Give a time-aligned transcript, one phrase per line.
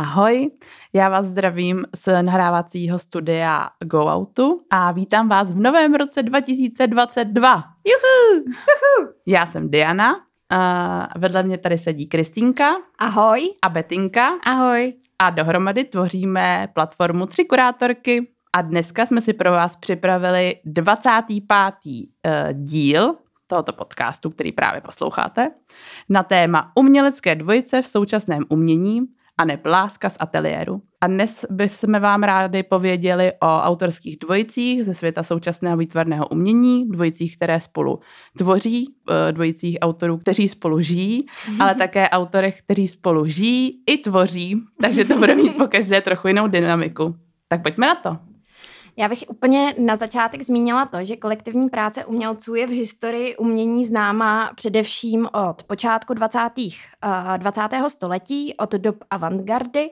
[0.00, 0.50] Ahoj,
[0.92, 7.64] já vás zdravím z nahrávacího studia Go Outu a vítám vás v novém roce 2022.
[7.84, 9.12] Juhu, juhu.
[9.26, 10.16] Já jsem Diana,
[10.50, 12.76] a vedle mě tady sedí Kristýnka.
[12.98, 13.54] Ahoj.
[13.62, 14.28] A Betinka.
[14.44, 14.94] Ahoj.
[15.18, 18.28] A dohromady tvoříme platformu Tři kurátorky.
[18.52, 22.08] A dneska jsme si pro vás připravili 25.
[22.26, 23.14] Eh, díl
[23.46, 25.50] tohoto podcastu, který právě posloucháte,
[26.08, 29.06] na téma umělecké dvojice v současném umění
[29.40, 30.82] a ne láska z ateliéru.
[31.00, 37.36] A dnes bychom vám rádi pověděli o autorských dvojicích ze světa současného výtvarného umění, dvojicích,
[37.36, 38.00] které spolu
[38.38, 41.26] tvoří, eh, dvojicích autorů, kteří spolu žijí,
[41.60, 46.28] ale také autorech, kteří spolu žijí i tvoří, takže to bude mít po každé trochu
[46.28, 47.14] jinou dynamiku.
[47.48, 48.29] Tak pojďme na to.
[49.00, 53.86] Já bych úplně na začátek zmínila to, že kolektivní práce umělců je v historii umění
[53.86, 56.40] známá především od počátku 20.
[57.36, 57.60] 20.
[57.88, 59.90] století, od dob avantgardy,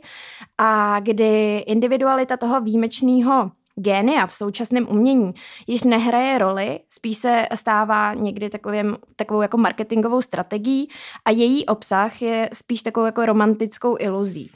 [0.59, 5.35] a kdy individualita toho výjimečného génia v současném umění
[5.67, 10.89] již nehraje roli, spíš se stává někdy takovým, takovou jako marketingovou strategií
[11.25, 14.51] a její obsah je spíš takovou jako romantickou iluzí.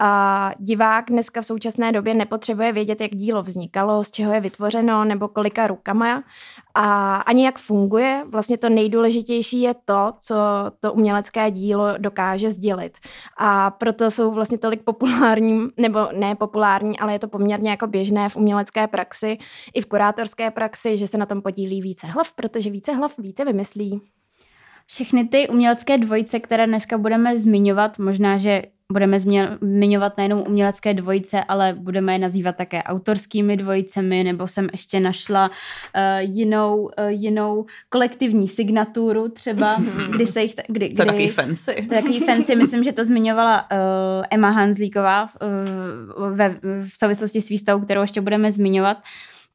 [0.00, 5.04] A divák dneska v současné době nepotřebuje vědět, jak dílo vznikalo, z čeho je vytvořeno
[5.04, 6.24] nebo kolika rukama
[6.74, 8.24] a ani jak funguje.
[8.28, 10.34] Vlastně to nejdůležitější je to, co
[10.80, 12.98] to umělecké dílo dokáže sdělit.
[13.38, 18.28] A proto jsou vlastně tolik populární, nebo ne populární, ale je to poměrně jako běžné
[18.28, 19.38] v umělecké praxi
[19.74, 23.44] i v kurátorské praxi, že se na tom podílí více hlav, protože více hlav více
[23.44, 24.00] vymyslí.
[24.86, 31.44] Všechny ty umělecké dvojice, které dneska budeme zmiňovat, možná, že budeme zmiňovat nejenom umělecké dvojice,
[31.44, 35.52] ale budeme je nazývat také autorskými dvojicemi, nebo jsem ještě našla uh,
[36.18, 39.76] jinou, uh, jinou kolektivní signaturu třeba,
[40.10, 40.54] kdy se jich...
[40.66, 41.74] Kdy, kdy, to je takový fancy.
[41.88, 43.78] To je takový fancy, myslím, že to zmiňovala uh,
[44.30, 48.96] Emma Hanzlíková uh, ve, v souvislosti s výstavou, kterou ještě budeme zmiňovat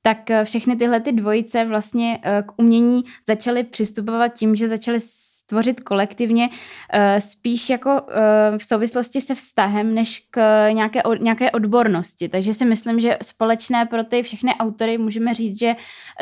[0.02, 5.00] tak všechny tyhle ty dvojice vlastně k umění začaly přistupovat tím, že začaly
[5.48, 6.50] tvořit kolektivně,
[6.94, 12.30] eh, spíš jako eh, v souvislosti se vztahem, než k nějaké, nějaké odbornosti.
[12.30, 15.76] Takže si myslím, že společné pro ty všechny autory můžeme říct, že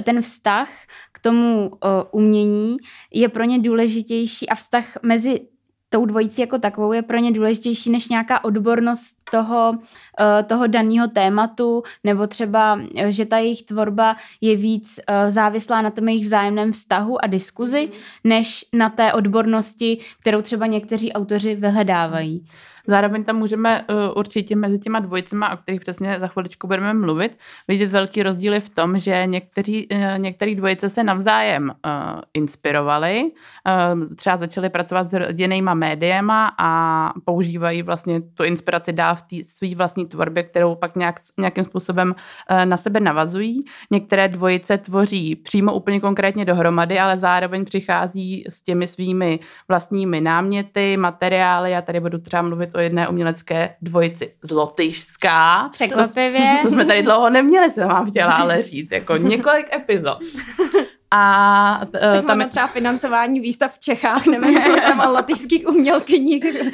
[0.04, 0.70] ten vztah
[1.12, 2.78] k tomu eh, umění
[3.14, 5.40] je pro ně důležitější a vztah mezi
[5.96, 9.78] tou dvojicí jako takovou je pro ně důležitější než nějaká odbornost toho,
[10.20, 15.82] eh, toho daného tématu, nebo třeba, eh, že ta jejich tvorba je víc eh, závislá
[15.82, 17.90] na tom jejich vzájemném vztahu a diskuzi,
[18.24, 22.46] než na té odbornosti, kterou třeba někteří autoři vyhledávají.
[22.88, 27.38] Zároveň tam můžeme uh, určitě mezi těma dvojicema, o kterých přesně za chviličku budeme mluvit,
[27.68, 33.32] vidět velký rozdíly v tom, že někteří, uh, některý dvojice se navzájem uh, inspirovali,
[34.16, 39.76] třeba začali pracovat s jinýma médiema a používají vlastně tu inspiraci dál v té své
[39.76, 42.16] vlastní tvorbě, kterou pak nějak, nějakým způsobem
[42.66, 43.66] na sebe navazují.
[43.92, 50.98] Některé dvojice tvoří přímo úplně konkrétně dohromady, ale zároveň přichází s těmi svými vlastními náměty,
[50.98, 51.76] materiály.
[51.76, 55.70] a tady budu třeba mluvit o jedné umělecké dvojici z Lotyšská.
[55.74, 56.58] Překvapivě.
[56.62, 60.20] To, to jsme tady dlouho neměli, jsem vám chtěla ale říct, jako několik epizod.
[61.12, 61.82] A
[62.18, 66.44] uh, tam je třeba financování výstav v Čechách, nevím, co tam o lotyšských umělkyních.
[66.46, 66.70] uh,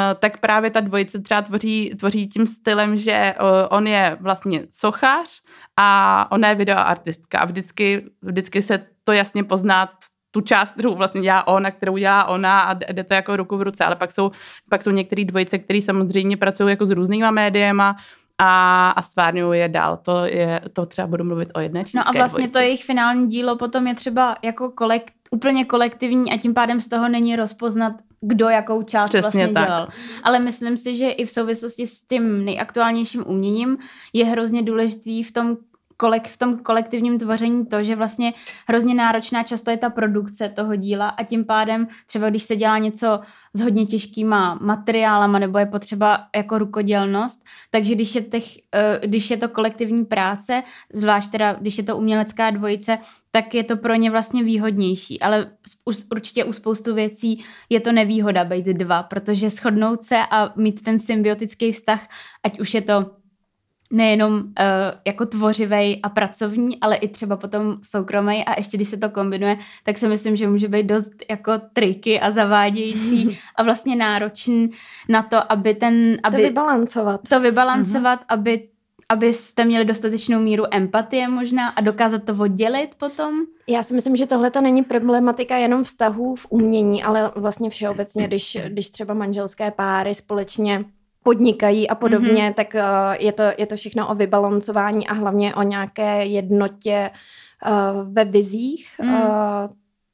[0.18, 5.42] tak právě ta dvojice třeba tvoří, tvoří tím stylem, že uh, on je vlastně sochař
[5.76, 9.90] a ona je videoartistka a vždycky, vždycky se to jasně pozná
[10.30, 13.62] tu část, kterou vlastně dělá ona, kterou dělá ona a jde to jako ruku v
[13.62, 14.30] ruce, ale pak jsou,
[14.70, 17.96] pak jsou některé dvojice, které samozřejmě pracují jako s různýma médiema,
[18.42, 19.96] a, a stvárňují je dál.
[20.02, 22.52] To, je, to třeba budu mluvit o jedné čínské No a vlastně dvojici.
[22.52, 26.88] to jejich finální dílo potom je třeba jako kolekt, úplně kolektivní a tím pádem z
[26.88, 29.66] toho není rozpoznat, kdo jakou část Přesně vlastně tak.
[29.66, 29.88] dělal.
[30.22, 33.78] Ale myslím si, že i v souvislosti s tím nejaktuálnějším uměním
[34.12, 35.56] je hrozně důležitý v tom
[36.00, 38.32] kolek, v tom kolektivním tvoření to, že vlastně
[38.68, 42.78] hrozně náročná často je ta produkce toho díla a tím pádem třeba když se dělá
[42.78, 43.20] něco
[43.54, 48.44] s hodně těžkýma materiálama nebo je potřeba jako rukodělnost, takže když je, těch,
[48.74, 52.98] eh, když je to kolektivní práce, zvlášť teda když je to umělecká dvojice,
[53.30, 55.50] tak je to pro ně vlastně výhodnější, ale
[56.12, 60.98] určitě u spoustu věcí je to nevýhoda být dva, protože shodnout se a mít ten
[60.98, 62.08] symbiotický vztah,
[62.44, 63.19] ať už je to
[63.92, 64.42] nejenom uh,
[65.06, 69.58] jako tvořivý a pracovní, ale i třeba potom soukromý a ještě když se to kombinuje,
[69.84, 74.70] tak si myslím, že může být dost jako triky a zavádějící a vlastně náročný
[75.08, 76.16] na to, aby ten...
[76.22, 77.20] Aby, to vybalancovat.
[77.28, 78.26] To vybalancovat, uh-huh.
[78.28, 78.68] aby
[79.10, 83.34] abyste měli dostatečnou míru empatie možná a dokázat to oddělit potom?
[83.66, 88.26] Já si myslím, že tohle to není problematika jenom vztahů v umění, ale vlastně všeobecně,
[88.26, 90.84] když, když třeba manželské páry společně
[91.22, 92.54] podnikají a podobně, mm-hmm.
[92.54, 92.80] tak uh,
[93.18, 97.10] je, to, je to všechno o vybalancování a hlavně o nějaké jednotě
[97.66, 98.88] uh, ve vizích.
[99.02, 99.14] Mm.
[99.14, 99.20] Uh,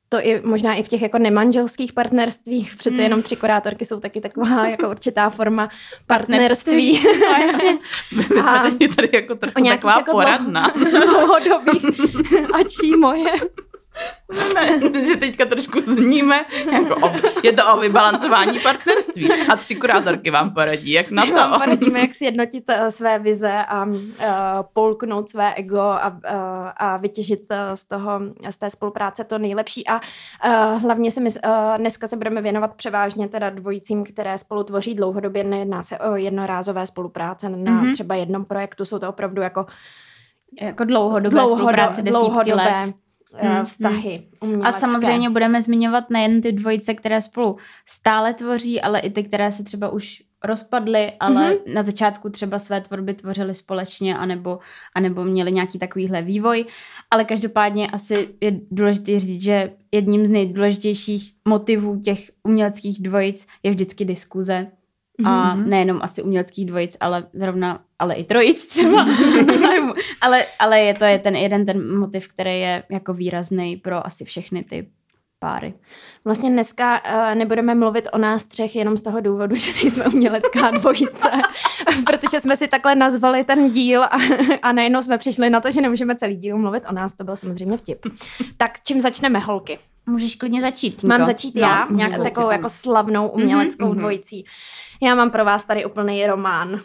[0.09, 3.03] to i možná i v těch jako nemanželských partnerstvích, přece mm.
[3.03, 5.69] jenom tři kurátorky jsou taky taková jako určitá forma
[6.07, 7.01] partnerství.
[7.29, 7.79] partnerství.
[8.17, 10.73] No, My jsme a tady jako trochu taková jako poradna.
[11.05, 11.85] Dlouhodobých.
[12.55, 13.33] A čí moje?
[14.55, 17.13] Ne, že teďka trošku zníme, jako o,
[17.43, 19.29] je to o vybalancování partnerství.
[19.53, 21.33] A tři kurátorky vám poradí, jak na to.
[21.33, 23.95] Vám poradíme, jak sjednotit uh, své vize a uh,
[24.73, 26.19] polknout své ego a, uh,
[26.77, 27.41] a vytěžit
[27.75, 28.21] z toho,
[28.51, 29.89] z té spolupráce to nejlepší.
[29.89, 34.65] A uh, hlavně se my, uh, dneska se budeme věnovat převážně teda dvojicím, které spolu
[34.65, 37.93] tvoří dlouhodobě, nejedná se o jednorázové spolupráce na mm-hmm.
[37.93, 39.67] třeba jednom projektu, jsou to opravdu jako
[40.61, 42.95] jako dlouhodobé, dlouhodobé spolupráce desítky let
[43.41, 44.23] hmm, vztahy.
[44.41, 44.69] Umělecké.
[44.69, 47.57] A samozřejmě budeme zmiňovat nejen ty dvojice, které spolu
[47.87, 51.75] stále tvoří, ale i ty, které se třeba už rozpadly, ale mm-hmm.
[51.75, 54.59] na začátku třeba své tvorby tvořily společně, anebo,
[54.95, 56.65] anebo měli nějaký takovýhle vývoj.
[57.11, 63.71] Ale každopádně asi je důležité říct, že jedním z nejdůležitějších motivů těch uměleckých dvojic je
[63.71, 64.67] vždycky diskuze
[65.25, 65.69] a mm-hmm.
[65.69, 69.07] nejenom asi uměleckých dvojic, ale zrovna, ale i trojic třeba.
[70.21, 74.25] ale, ale je to je ten jeden ten motiv, který je jako výrazný pro asi
[74.25, 74.89] všechny ty
[75.39, 75.75] páry.
[76.27, 80.71] Vlastně dneska uh, nebudeme mluvit o nás třech jenom z toho důvodu, že nejsme umělecká
[80.71, 81.31] dvojice,
[82.07, 84.19] protože jsme si takhle nazvali ten díl a,
[84.63, 87.37] a najednou jsme přišli na to, že nemůžeme celý díl mluvit o nás, to byl
[87.37, 88.07] samozřejmě vtip.
[88.57, 89.79] Tak čím začneme, holky?
[90.09, 91.03] Můžeš klidně začít.
[91.03, 93.99] Mám začít no, já, nějak takovou jako slavnou uměleckou mm-hmm.
[93.99, 94.45] dvojicí.
[95.03, 96.81] Já mám pro vás tady úplný román.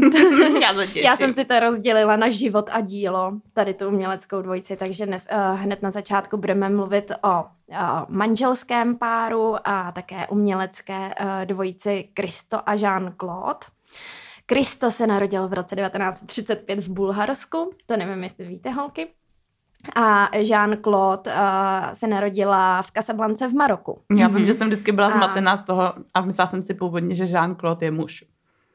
[0.62, 5.06] já, já jsem si to rozdělila na život a dílo, tady tu uměleckou dvojici, takže
[5.06, 7.44] dnes uh, hned na začátku budeme mluvit o, o
[8.78, 13.66] manželském páru a také umělecké uh, dvojici Kristo a Jean-Claude.
[14.46, 19.08] Kristo se narodil v roce 1935 v Bulharsku, to nevím, jestli víte, holky.
[19.94, 23.94] A Jean-Claude uh, se narodila v Casablance v Maroku.
[24.18, 27.24] Já vím, že jsem vždycky byla zmatená z toho a myslela jsem si původně, že
[27.24, 28.24] Jean-Claude je muž.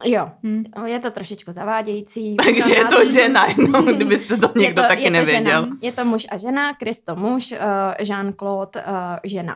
[0.04, 0.64] Jo, hmm.
[0.86, 2.36] je to trošičku zavádějící.
[2.46, 5.64] Takže je to žena, no, kdybyste to někdo je to, taky je to nevěděl.
[5.64, 5.78] Žena.
[5.82, 7.58] Je to muž a žena, Kristo muž, uh,
[8.00, 9.56] Jean-Claude uh, žena.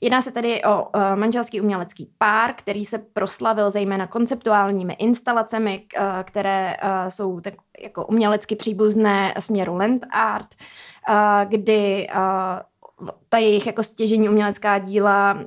[0.00, 6.04] Jedná se tedy o uh, manželský umělecký pár, který se proslavil zejména konceptuálními instalacemi, uh,
[6.22, 10.48] které uh, jsou tak jako umělecky příbuzné směru land art,
[11.08, 11.14] uh,
[11.50, 12.22] kdy uh,
[13.28, 15.40] ta jejich jako stěžení umělecká díla uh,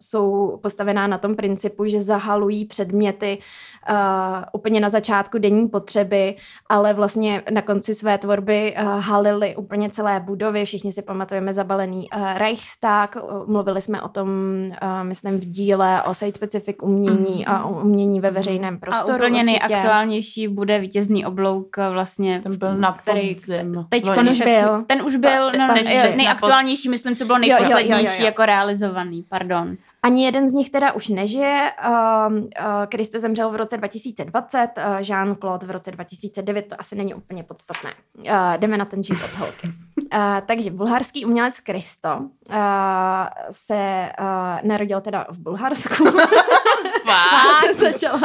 [0.00, 3.38] jsou postavená na tom principu, že zahalují předměty
[3.90, 3.96] uh,
[4.52, 6.36] úplně na začátku denní potřeby,
[6.68, 10.64] ale vlastně na konci své tvorby uh, halili úplně celé budovy.
[10.64, 13.16] Všichni si pamatujeme zabalený uh, Reichstag.
[13.46, 14.28] Mluvili jsme o tom,
[14.82, 19.12] uh, myslím, v díle o site specific umění a o umění ve veřejném prostoru.
[19.12, 19.68] A úplně určitě.
[19.68, 22.40] nejaktuálnější bude vítězný oblouk vlastně.
[22.42, 23.36] Ten byl na který,
[23.88, 24.84] teď ten už byl.
[24.86, 25.74] Ten už byl no,
[26.16, 28.24] nejaktuálnější, myslím, co bylo nejposlednější jo, jo, jo, jo.
[28.24, 29.76] jako realizovaný, pardon.
[30.02, 31.72] Ani jeden z nich teda už nežije.
[32.88, 37.14] Kristo uh, uh, zemřel v roce 2020, uh, Jean-Claude v roce 2009, to asi není
[37.14, 37.90] úplně podstatné.
[38.18, 38.24] Uh,
[38.56, 39.66] jdeme na ten život holky.
[39.66, 42.56] Uh, takže bulharský umělec Kristo uh,
[43.50, 46.04] se uh, narodil teda v Bulharsku.
[47.04, 47.66] Fakt?
[47.66, 48.20] se začala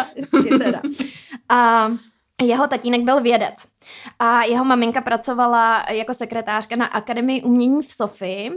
[0.58, 0.82] teda.
[2.42, 3.56] Jeho tatínek byl vědec
[4.20, 8.52] a jeho maminka pracovala jako sekretářka na Akademii umění v Sofii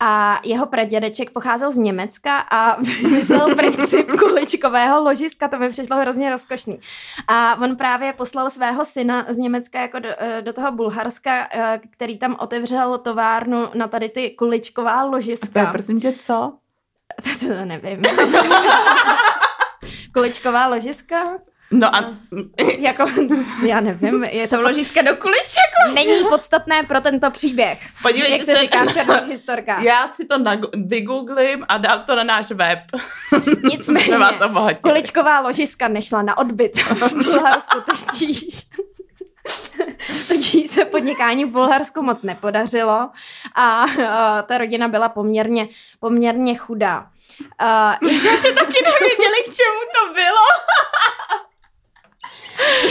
[0.00, 6.30] a jeho pradědeček pocházel z Německa a vymyslel princip kuličkového ložiska, to by přišlo hrozně
[6.30, 6.80] rozkošný.
[7.28, 11.80] A on právě poslal svého syna z Německa jako do, eh, do toho Bulharska, eh,
[11.90, 15.68] který tam otevřel továrnu na tady ty kuličková ložiska.
[15.68, 16.52] A prosím tě, co?
[17.22, 18.02] To, to nevím.
[20.14, 21.38] kuličková ložiska?
[21.70, 22.04] No a...
[22.78, 23.06] jako,
[23.66, 24.62] já nevím, je to...
[24.62, 25.94] Ložiska do kuliček?
[25.94, 27.78] Není podstatné pro tento příběh.
[28.02, 28.84] Podívejte jak se, se říká
[29.20, 29.80] v historka.
[29.80, 30.56] Já si to na,
[30.86, 32.78] vygooglím a dám to na náš web.
[33.64, 34.18] Nicméně,
[34.80, 38.66] kuličková ložiska nešla na odbyt v Bulharsku, totiž.
[40.28, 43.10] Totiž se podnikání v Bulharsku moc nepodařilo
[43.54, 44.02] a uh,
[44.46, 45.68] ta rodina byla poměrně,
[46.00, 47.06] poměrně chudá.
[48.02, 50.46] Uh, že taky nevěděli, k čemu to bylo.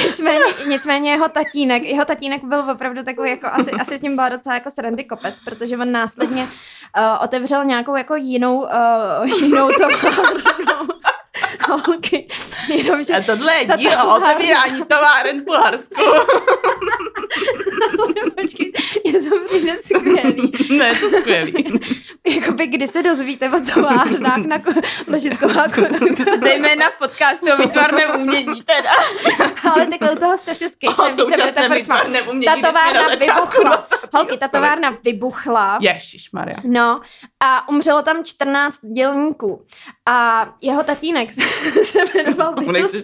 [0.06, 4.30] Nicméně, nicméně jeho tatínek, jeho tatínek byl opravdu takový, jako asi, asi s ním byla
[4.30, 10.88] docela jako srandy kopec, protože on následně uh, otevřel nějakou jako jinou, uh, jinou továrnu.
[11.68, 12.28] Holky.
[12.68, 16.02] Jenomže A tohle je díl o otevírání továren v Bulharsku.
[18.42, 18.72] Počkej,
[19.06, 20.52] je to přijde skvělý.
[20.78, 21.80] ne, je to skvělý.
[22.28, 24.62] Jakoby kdy se dozvíte o továrnách na
[25.08, 25.66] ložisková
[26.44, 28.90] Zejména v podcastu o výtvarném umění teda.
[29.74, 32.08] Ale takhle u toho strašně skejstem, když se budete frcmat.
[32.46, 33.88] Ta továrna vybuchla.
[34.14, 35.78] Holky, ta továrna vybuchla.
[35.82, 36.56] Ježišmarja.
[36.64, 37.02] No
[37.44, 39.66] a umřelo tam 14 dělníků.
[40.10, 41.32] A jeho tatínek
[41.84, 43.02] se jmenoval Vitus.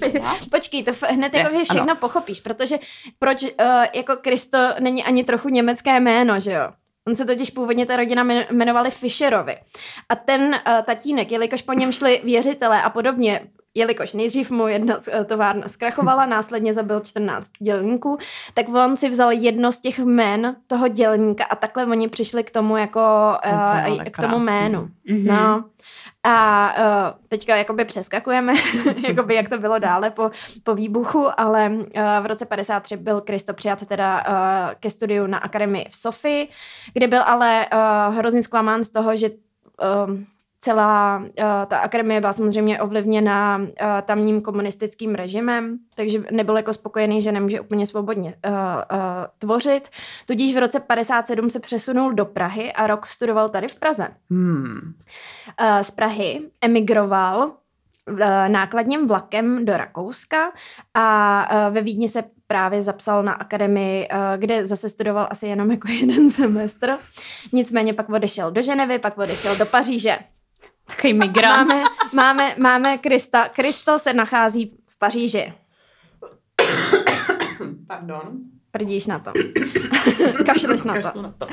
[0.51, 1.95] Počkej, to hned jako všechno ano.
[1.95, 2.79] pochopíš, protože
[3.19, 3.49] proč uh,
[3.93, 6.69] jako Kristo není ani trochu německé jméno, že jo?
[7.07, 9.57] On se totiž původně ta rodina jmenovali Fischerovi.
[10.09, 13.41] A ten uh, tatínek, jelikož po něm šli věřitelé a podobně,
[13.75, 18.17] jelikož nejdřív mu jedna eh, továrna zkrachovala, následně zabil 14 dělníků,
[18.53, 22.51] tak on si vzal jedno z těch jmen toho dělníka a takhle oni přišli k
[22.51, 23.01] tomu jako
[23.45, 24.89] uh, k tomu jménu.
[25.09, 25.25] Mm-hmm.
[25.27, 25.63] No.
[26.23, 28.53] A uh, teďka jakoby přeskakujeme,
[29.07, 30.31] jakoby jak to bylo dále po,
[30.63, 31.83] po výbuchu, ale uh,
[32.21, 36.47] v roce 53 byl Kristo přijat teda uh, ke studiu na akademii v Sofii,
[36.93, 39.29] kde byl ale uh, hrozně zklamán z toho, že
[40.63, 41.25] celá uh,
[41.67, 43.67] ta akademie byla samozřejmě ovlivněna uh,
[44.05, 48.99] tamním komunistickým režimem, takže nebyl jako spokojený, že nemůže úplně svobodně uh, uh,
[49.37, 49.89] tvořit.
[50.25, 54.07] Tudíž v roce 57 se přesunul do Prahy a rok studoval tady v Praze.
[54.29, 54.93] Hmm.
[55.61, 57.51] Uh, z Prahy emigroval
[58.47, 60.51] nákladním vlakem do Rakouska
[60.93, 66.29] a ve Vídni se právě zapsal na akademii, kde zase studoval asi jenom jako jeden
[66.29, 66.97] semestr.
[67.53, 70.17] Nicméně pak odešel do Ženevy, pak odešel do Paříže.
[70.95, 71.67] Takový migrant.
[71.67, 71.83] Máme,
[72.13, 73.49] máme, máme Krista.
[73.49, 75.53] Kristo se nachází v Paříži.
[77.87, 78.39] Pardon.
[78.71, 79.31] Prdíš na to.
[80.45, 81.21] Kašleš na to.
[81.21, 81.47] na to.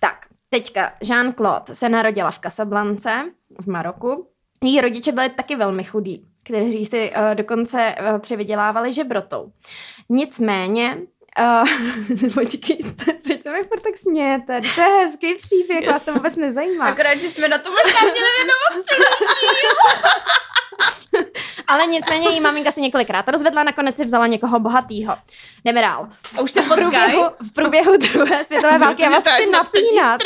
[0.00, 3.24] Tak, teďka Jean-Claude se narodila v Casablance
[3.60, 4.28] v Maroku.
[4.64, 9.52] Její rodiče byli taky velmi chudí, kteří si uh, dokonce uh, přivydělávali žebrotou.
[10.08, 10.98] Nicméně
[11.40, 11.68] Uh,
[12.34, 14.60] proč se mi furt tak smějete?
[14.74, 16.84] To je hezký příběh, vás to vůbec nezajímá.
[16.84, 18.86] Akorát, že jsme na to možná měli věnovat
[21.66, 25.16] Ale nicméně jí maminka se několikrát rozvedla, nakonec si vzala někoho bohatýho.
[25.64, 26.08] Jdeme dál.
[26.38, 30.20] A už se v průběhu, v průběhu druhé světové války, já vás chci napínat.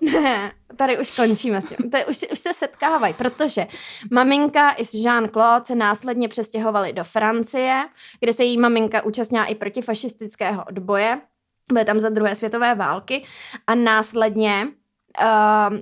[0.00, 1.90] ne, tady už končíme s tím.
[1.90, 3.66] Tady už, už se setkávají, protože
[4.10, 7.88] maminka i s Jean-Claude se následně přestěhovali do Francie,
[8.20, 11.20] kde se její maminka účastnila i protifašistického odboje.
[11.72, 13.24] Byly tam za druhé světové války
[13.66, 14.68] a následně
[15.22, 15.80] uh, uh,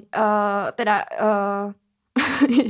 [0.75, 1.73] teda uh,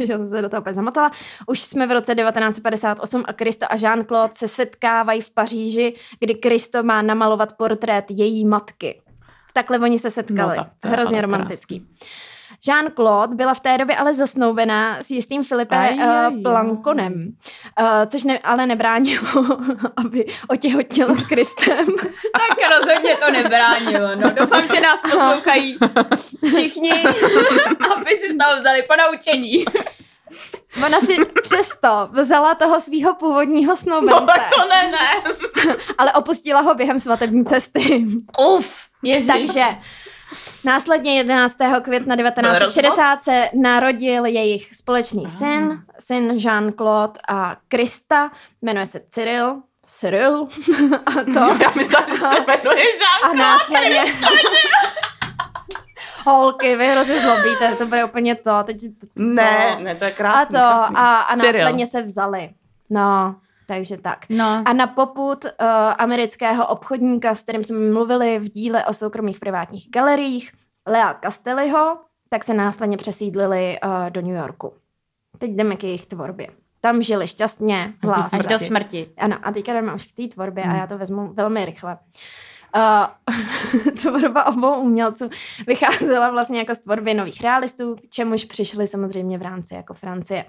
[0.01, 1.11] já jsem se do toho úplně zamotala.
[1.47, 6.83] Už jsme v roce 1958 a Kristo a Jean-Claude se setkávají v Paříži, kdy Kristo
[6.83, 9.03] má namalovat portrét její matky.
[9.57, 10.57] Takhle oni se setkali.
[10.57, 11.81] No, Hrozně romantický.
[11.81, 12.09] Krásný.
[12.69, 17.13] Jean-Claude byla v té době ale zasnoubená s jistým Filipem uh, Plankonem,
[17.81, 19.27] uh, což ne, ale nebránilo,
[19.97, 21.87] aby otěhotněla s Kristem.
[22.33, 24.09] tak rozhodně to nebránilo.
[24.17, 25.79] No, doufám, že nás poslouchají
[26.55, 26.91] všichni,
[27.97, 29.65] aby si z toho vzali ponaučení.
[30.87, 34.21] Ona si přesto vzala toho svého původního snoubence.
[34.21, 35.35] No, to ne, ne.
[35.99, 38.07] ale opustila ho během svatební cesty.
[38.57, 39.27] Uf, ježiš.
[39.27, 39.65] Takže
[40.65, 41.57] Následně 11.
[41.83, 48.31] května 1960 se narodil jejich společný syn, syn Jean-Claude a Krista,
[48.63, 49.57] jmenuje se Cyril.
[49.87, 50.43] Cyril.
[51.07, 51.57] a to.
[51.63, 53.31] Já myslím, že se jmenuje Jean-Claude.
[53.31, 54.05] A následně...
[56.25, 58.63] Holky, vy hrozně zlobíte, to bude úplně to.
[58.65, 60.43] Teď to, ne, ne, to je krásný.
[60.43, 60.97] A to, krásný.
[60.97, 62.51] A, a následně se vzali.
[62.91, 63.35] No,
[63.67, 64.27] takže tak.
[64.29, 64.63] No.
[64.65, 65.51] A na poput uh,
[65.99, 70.53] amerického obchodníka, s kterým jsme mluvili v díle o soukromých privátních galeriích,
[70.87, 74.73] Lea Castelliho, tak se následně přesídlili uh, do New Yorku.
[75.39, 76.49] Teď jdeme k jejich tvorbě.
[76.81, 78.39] Tam žili šťastně, hlásně.
[78.39, 79.11] Až do smrti.
[79.17, 80.75] Ano, a teďka jdeme už k té tvorbě hmm.
[80.75, 81.99] a já to vezmu velmi rychle.
[82.77, 85.29] Uh, tvorba obou umělců
[85.67, 90.45] vycházela vlastně jako z tvorby nových realistů, k čemuž přišli samozřejmě v rámci jako Francie.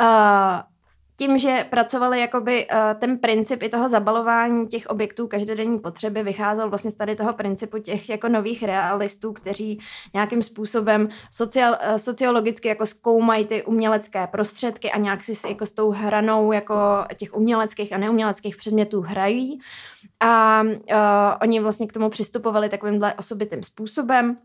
[0.00, 0.75] Uh,
[1.16, 6.68] tím, že pracovali jakoby uh, ten princip i toho zabalování těch objektů každodenní potřeby vycházel
[6.68, 9.80] vlastně z tady toho principu těch jako nových realistů, kteří
[10.14, 15.72] nějakým způsobem sociál, uh, sociologicky jako zkoumají ty umělecké prostředky a nějak si jako s
[15.72, 16.74] tou hranou jako
[17.16, 19.60] těch uměleckých a neuměleckých předmětů hrají.
[20.20, 20.76] A uh,
[21.42, 24.36] oni vlastně k tomu přistupovali takovýmhle osobitým způsobem.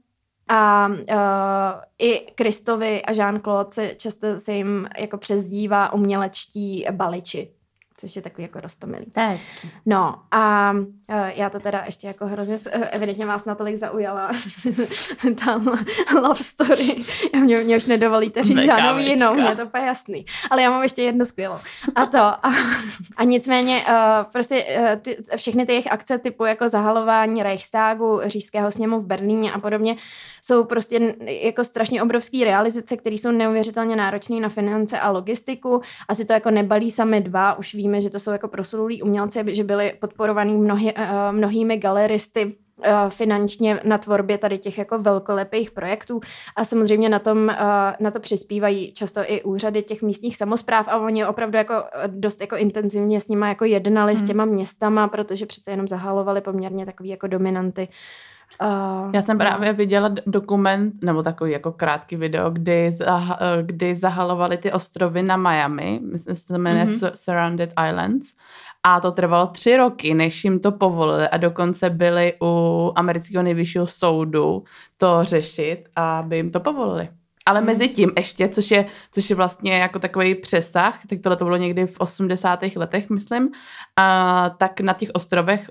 [0.48, 7.52] A uh, i Kristovi a Jean-Claude se často se jim jako přezdívá umělečtí baliči
[8.02, 9.06] což je takový jako rostomilý.
[9.06, 9.40] To je
[9.86, 10.86] No a uh,
[11.36, 14.32] já to teda ještě jako hrozně, uh, evidentně vás natolik zaujala
[15.46, 15.80] tam
[16.16, 16.96] love story.
[17.42, 20.26] Mě, mě už nedovolíte říct žádnou jinou, mě to je jasný.
[20.50, 21.56] Ale já mám ještě jednu skvělou.
[21.96, 22.54] A to, a,
[23.16, 23.94] a nicméně uh,
[24.32, 29.52] prostě uh, ty, všechny ty jejich akce typu jako zahalování Reichstagu, říšského sněmu v Berlíně
[29.52, 29.96] a podobně,
[30.42, 35.82] jsou prostě jako strašně obrovský realizace, které jsou neuvěřitelně náročné na finance a logistiku.
[36.08, 39.64] Asi to jako nebalí sami dva, už víme, že to jsou jako proslulí umělci, že
[39.64, 46.20] byli podporovaní mnohy, uh, mnohými galeristy eh, finančně na tvorbě tady těch jako velkolepých projektů
[46.56, 47.56] a samozřejmě na, tom, eh,
[48.00, 51.74] na to přispívají často i úřady těch místních samozpráv a oni opravdu jako
[52.08, 54.22] dost jako intenzivně s nimi jako jednali hmm.
[54.22, 57.88] s těma městama, protože přece jenom zahalovali poměrně takový jako dominanty
[58.62, 59.46] Uh, Já jsem no.
[59.46, 65.38] právě viděla dokument, nebo takový jako krátký video, kdy, zah, kdy zahalovali ty ostrovy na
[65.38, 67.12] Miami, myslím, že se jmenuje mm-hmm.
[67.16, 68.34] Surrounded Islands,
[68.84, 73.88] a to trvalo tři roky, než jim to povolili a dokonce byli u amerického nejvyššího
[73.88, 74.64] soudu
[74.98, 77.10] to řešit, aby jim to povolili.
[77.46, 77.68] Ale hmm.
[77.68, 81.58] mezi tím ještě, což je, což je vlastně jako takový přesah, tak tohle to bylo
[81.58, 82.60] někdy v 80.
[82.76, 83.50] letech, myslím,
[83.96, 85.70] a, tak na těch ostrovech,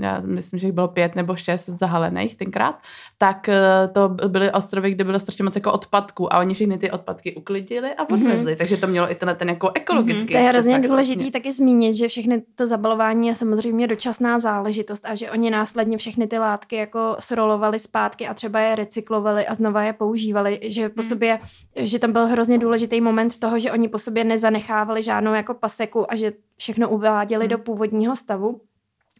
[0.00, 2.78] já myslím, že jich bylo pět nebo šest zahalených tenkrát,
[3.18, 6.90] tak e, to byly ostrovy, kde bylo strašně moc jako odpadků a oni všechny ty
[6.90, 8.56] odpadky uklidili a odvezli, mm-hmm.
[8.56, 10.38] takže to mělo i ten, ten jako ekologický mm-hmm.
[10.38, 11.32] To je hrozně důležitý vlastně.
[11.32, 16.26] taky zmínit, že všechny to zabalování je samozřejmě dočasná záležitost a že oni následně všechny
[16.26, 21.02] ty látky jako srolovali zpátky a třeba je recyklovali a znova je používali, že po
[21.02, 21.38] mm sobě,
[21.76, 26.12] že tam byl hrozně důležitý moment toho, že oni po sobě nezanechávali žádnou jako paseku
[26.12, 27.50] a že všechno uváděli hmm.
[27.50, 28.60] do původního stavu.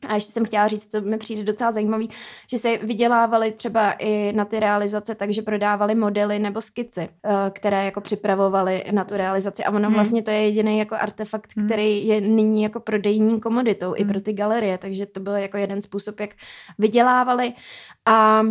[0.09, 2.11] A ještě jsem chtěla říct, to mi přijde docela zajímavý,
[2.51, 7.85] že se vydělávali třeba i na ty realizace, takže prodávali modely nebo skici, eh, které
[7.85, 9.65] jako připravovali na tu realizaci.
[9.65, 9.95] A ono hmm.
[9.95, 11.67] vlastně to je jediný jako artefakt, hmm.
[11.67, 13.97] který je nyní jako prodejní komoditou hmm.
[13.97, 16.31] i pro ty galerie, takže to byl jako jeden způsob, jak
[16.79, 17.53] vydělávali.
[18.07, 18.43] A,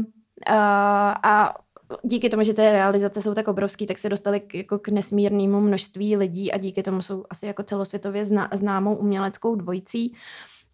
[0.48, 1.56] a, a
[2.04, 5.62] díky tomu, že ty realizace jsou tak obrovský, tak se dostali k, jako k nesmírnému
[5.62, 10.16] množství lidí a díky tomu jsou asi jako celosvětově zná, známou uměleckou dvojicí.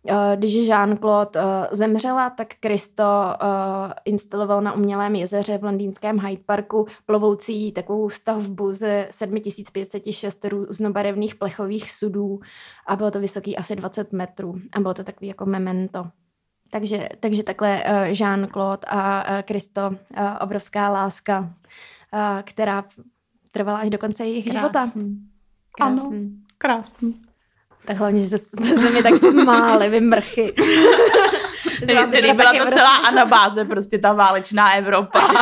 [0.07, 6.43] Eh, když Jean-Claude eh, zemřela, tak Kristo eh, instaloval na umělém jezeře v londýnském Hyde
[6.45, 12.39] Parku plovoucí takovou stavbu ze 7506 různobarevných plechových sudů
[12.87, 16.05] a bylo to vysoký asi 20 metrů a bylo to takový jako memento.
[16.69, 21.53] Takže, takže takhle uh, Jean-Claude a Kristo, uh, uh, obrovská láska,
[22.43, 22.83] která
[23.51, 24.59] trvala až do konce jejich krásný.
[24.59, 24.91] života.
[25.77, 26.09] Krásný.
[26.09, 26.11] Ano,
[26.57, 27.21] krásný.
[27.85, 30.53] Tak hlavně, že se, se mi tak smáli, vy mrchy.
[31.83, 35.33] Mně se líbila to celá anabáze, prostě ta válečná Evropa.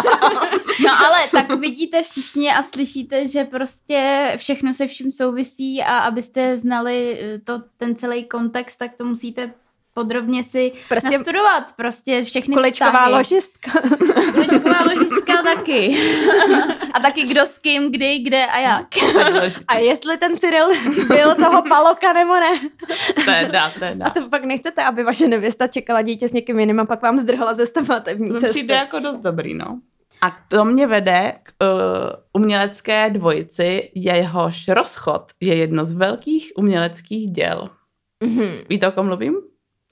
[0.85, 6.57] no ale tak vidíte všichni a slyšíte, že prostě všechno se vším souvisí a abyste
[6.57, 9.53] znali eh, to, ten celý kontext, tak to musíte
[9.93, 13.11] podrobně si prostě nastudovat prostě všechny Kulečková vztahy.
[13.13, 13.71] ložistka.
[14.33, 15.97] Kulečková ložistka taky.
[16.93, 18.87] a taky kdo s kým, kdy, kde a jak.
[19.67, 20.67] a jestli ten Cyril
[21.07, 22.59] byl toho paloka nebo ne.
[23.25, 24.05] Teda, teda.
[24.05, 27.17] A to pak nechcete, aby vaše nevěsta čekala dítě s někým jiným a pak vám
[27.17, 28.47] zdrhla ze stavátevní cesty.
[28.47, 29.79] To přijde jako dost dobrý, no.
[30.21, 37.31] A to mě vede k uh, umělecké dvojici, jehož rozchod je jedno z velkých uměleckých
[37.31, 37.69] děl.
[38.25, 38.65] Mm-hmm.
[38.69, 39.35] Víte, o kom mluvím?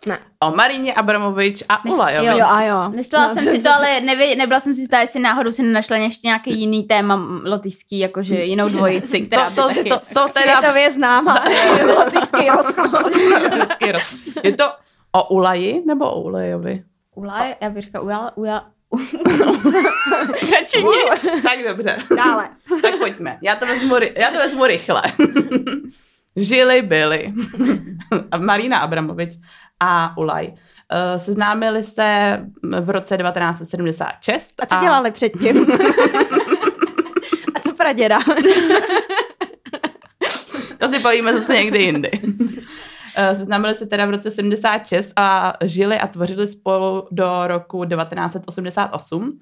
[0.08, 0.20] Ne.
[0.40, 2.40] O Marině Abramovič a Mysl, Ulajovi.
[2.40, 2.90] Jo, a jo.
[2.96, 5.98] Myslela no, jsem si to, ale nevě, nebyla jsem si jistá, jestli náhodou si nenašla
[5.98, 9.90] ještě nějaký jiný téma lotyšský, jakože jinou dvojici, která to, to, by taky...
[9.90, 10.58] To, to, to teda...
[10.58, 11.44] Světově známá.
[11.96, 13.14] lotyšský rozchod.
[14.44, 14.72] Je to
[15.12, 16.84] o Ulaji nebo o Ulajovi?
[17.16, 18.66] Ulaj, já bych říkala Ujala, Ujala,
[20.52, 20.84] Radši
[21.44, 21.98] Tak dobře.
[22.16, 22.50] Dále.
[22.82, 23.38] tak pojďme.
[23.42, 25.02] Já to vezmu, já to vezmu rychle.
[26.36, 27.34] Žili byli
[28.38, 29.30] Marina Abramovič
[29.82, 30.48] a Ulaj.
[30.48, 30.56] Uh,
[31.22, 32.40] seznámili se
[32.82, 34.54] v roce 1976.
[34.62, 34.82] A co a...
[34.82, 35.68] dělali předtím?
[37.56, 38.20] a co praděda?
[40.78, 42.12] to si povíme zase někdy jindy.
[42.24, 42.28] Uh,
[43.34, 49.40] seznámili se teda v roce 76 a žili a tvořili spolu do roku 1988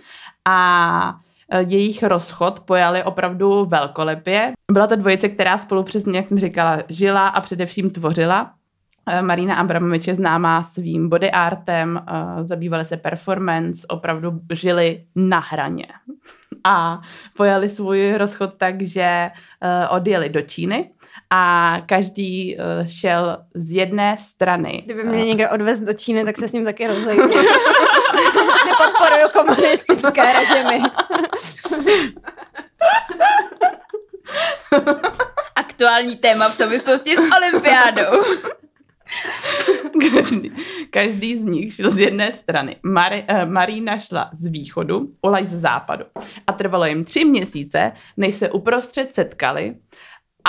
[0.47, 1.19] a
[1.52, 4.54] eh, jejich rozchod pojali opravdu velkolepě.
[4.71, 8.52] Byla to dvojice, která spolu přesně, jak jsem říkala, žila a především tvořila.
[9.10, 15.39] Eh, Marina Abramovič je známá svým body artem, eh, zabývali se performance, opravdu žili na
[15.39, 15.88] hraně.
[16.63, 17.02] A
[17.38, 20.89] pojali svůj rozchod tak, že eh, odjeli do Číny
[21.30, 24.82] a každý šel z jedné strany.
[24.86, 27.28] Kdyby mě někdo odvez do Číny, tak se s ním taky rozejdu.
[28.67, 30.82] Nepodporuju komunistické režimy.
[35.56, 38.24] aktuální téma v souvislosti s olympiádou.
[40.12, 40.52] Každý,
[40.89, 42.76] každý z nich šel z jedné strany.
[42.84, 46.06] Mar, uh, Marína šla z východu, Olaj z západu.
[46.48, 49.76] A trvalo jim tři měsíce, než se uprostřed setkali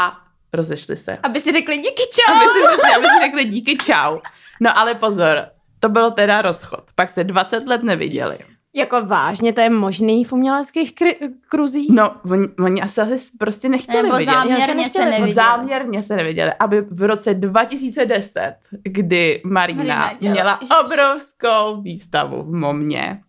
[0.00, 0.18] a
[0.52, 1.18] rozešli se.
[1.22, 2.34] Aby si řekli díky čau.
[2.34, 4.18] Aby si, aby si řekli díky čau.
[4.60, 5.46] No ale pozor,
[5.80, 6.84] to bylo teda rozchod.
[6.94, 8.38] Pak se 20 let neviděli.
[8.74, 11.90] Jako vážně, to je možný v uměleckých kr- kruzích?
[11.90, 14.32] No, oni, oni asi, asi prostě nechtěli Nebo vidět.
[14.32, 15.34] záměrně se nechtěli, se neviděli.
[15.34, 23.20] Záměrně se neviděli, aby v roce 2010, kdy Marina, Marina měla obrovskou výstavu v Momě,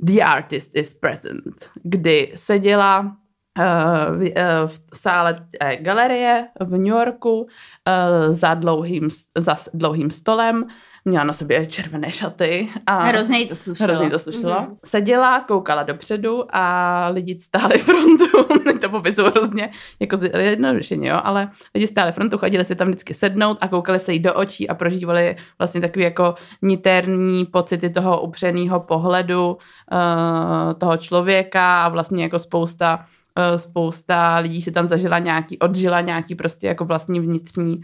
[0.00, 3.64] The Artist is Present, kdy seděla uh,
[4.18, 7.46] v, uh, v sále té galerie v New Yorku uh,
[8.34, 10.64] za, dlouhým, za dlouhým stolem,
[11.04, 12.68] měla na sobě červené šaty.
[12.86, 13.86] A Hrozně jí to slušelo.
[13.88, 14.54] Hrozně to slušelo.
[14.54, 14.64] Mhm.
[14.64, 14.76] Mm-hmm.
[14.84, 18.24] Seděla, koukala dopředu a lidi stáli frontu.
[18.80, 23.58] to popisuju hrozně jako jednodušeně, jo, ale lidi stáli frontu, chodili si tam vždycky sednout
[23.60, 28.80] a koukali se jí do očí a prožívali vlastně takový jako niterní pocity toho upřeného
[28.80, 33.06] pohledu uh, toho člověka a vlastně jako spousta
[33.38, 37.82] eh, spousta lidí si tam zažila nějaký, odžila nějaký prostě jako vlastní vnitřní uh,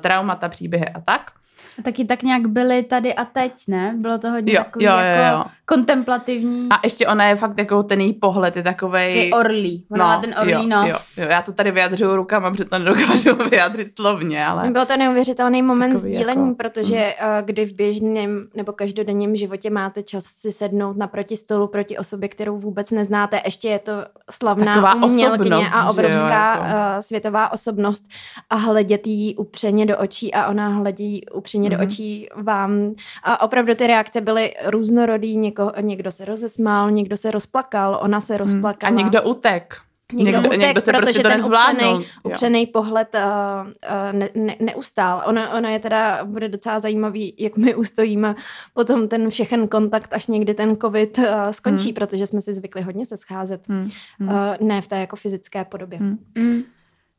[0.00, 1.35] traumata, příběhy a tak.
[1.78, 3.94] A taky tak nějak byly tady a teď, ne?
[3.98, 5.44] Bylo to hodně Jo, takový jo, jo, jako jo.
[5.64, 6.68] kontemplativní.
[6.70, 9.16] A ještě ona je fakt jako ten její pohled je takovej...
[9.26, 9.84] Je orlí.
[9.90, 10.88] Ona má ten orlí jo, nos.
[10.88, 14.70] Jo, jo, já to tady vyjadřuju rukama, protože to nedokážu vyjádřit slovně, ale...
[14.70, 19.70] Byl to neuvěřitelný moment Takový sdílení, jako- protože uh, kdy v běžném nebo každodenním životě
[19.70, 23.40] máte čas si sednout naproti stolu proti osobě, kterou vůbec neznáte.
[23.44, 23.92] Ještě je to
[24.30, 26.64] slavná Taková umělkyně osobnost, a že jo, obrovská jako.
[26.64, 28.04] uh, světová osobnost
[28.50, 31.78] a hledět jí upřeně do očí a ona hledí upřeně Mhm.
[31.78, 32.94] do očí vám.
[33.22, 35.36] A opravdu ty reakce byly různorodý.
[35.36, 38.38] Něko, někdo se rozesmál, někdo se rozplakal, ona se Hmm.
[38.40, 38.92] rozplakala.
[38.92, 39.76] A někdo utek.
[40.12, 43.20] Někdo, Někdo- utek, někdo se protože prostě ten upřený, upřený pohled uh,
[43.68, 45.22] uh, ne, ne, neustál.
[45.26, 48.34] Ono, ono je teda, bude docela zajímavý, jak my ustojíme
[48.74, 51.94] potom ten všechen kontakt, až někdy ten covid uh, skončí, Hmm.
[51.94, 53.68] protože jsme si zvykli hodně se scházet.
[53.68, 53.90] Hmm.
[54.20, 54.28] Uh,
[54.60, 55.98] ne v té jako fyzické podobě.
[55.98, 56.18] Hmm.
[56.38, 56.62] Mm.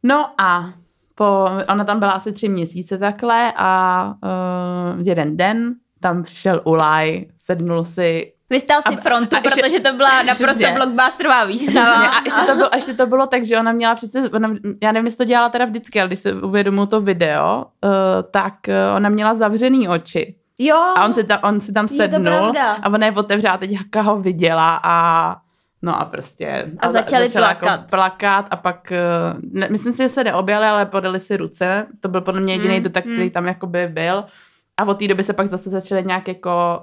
[0.04, 0.74] No a
[1.18, 7.26] po, ona tam byla asi tři měsíce takhle a uh, jeden den tam přišel Ulaj,
[7.38, 11.94] sednul si Vystál si A- frontu, a ještě- protože to byla naprosto blockbusterová výstava.
[12.08, 14.50] a ještě to, bylo, ještě to bylo tak, že ona měla přece, ona,
[14.84, 17.92] já nevím, jestli to dělala teda vždycky, ale když se uvědomuji to video, uh,
[18.32, 20.36] tak uh, ona měla zavřený oči.
[20.60, 20.76] Jo.
[20.76, 22.54] A on si tam, on si tam sednul
[22.84, 25.36] a ona je otevřela, teď jaka ho viděla a
[25.82, 26.72] no a prostě.
[26.80, 27.80] A za- začali začala plakat.
[27.80, 29.00] Jako plakat a pak, eh,
[29.52, 31.88] ne, myslím si, že se neobjali, ale podali si ruce.
[32.00, 33.14] To byl podle mě jediný Mm, dotaz, mm.
[33.14, 34.24] který tam jakoby byl.
[34.80, 36.82] A od té doby se pak zase začaly nějak jako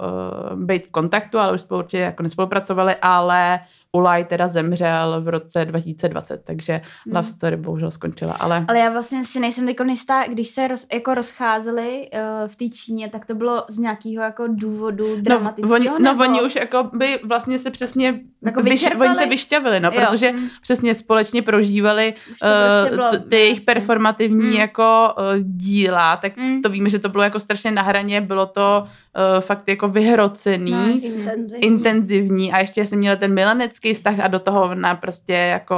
[0.53, 3.61] uh, být v kontaktu, ale už spolu určitě jako nespolupracovali, ale
[3.95, 7.17] Ulaj teda zemřel v roce 2020, takže Mm.
[7.17, 8.65] Love Story bohužel skončila, ale...
[8.69, 13.09] Ale já vlastně si nejsem jistá, když se roz, jako rozcházeli uh, v té Číně,
[13.09, 16.23] tak to bylo z nějakého jako důvodu No, dramatického, oni, no nebo...
[16.23, 20.33] oni už jako by vlastně se přesně Jako vyš, oni se vyšťavili, no, Jo, protože
[20.33, 20.49] mm.
[20.63, 22.47] přesně společně prožívali prostě
[22.87, 24.53] eh, bylo ty jejich performativní Mm.
[24.53, 26.63] jako uh, díla, tak Mm.
[26.63, 28.87] to víme, že to bylo jako strašně na hraně, bylo to
[29.37, 30.79] uh, fakt jako vyhrocený, No.
[30.88, 31.64] Intenzivní.
[31.66, 35.77] intenzivní a ještě jsem měla ten milenecký vztah a do toho ona prostě jako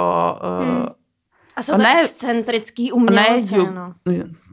[0.61, 0.87] uh, Mm.
[1.59, 3.93] A jsou to je- excentrický umělci, ju- no.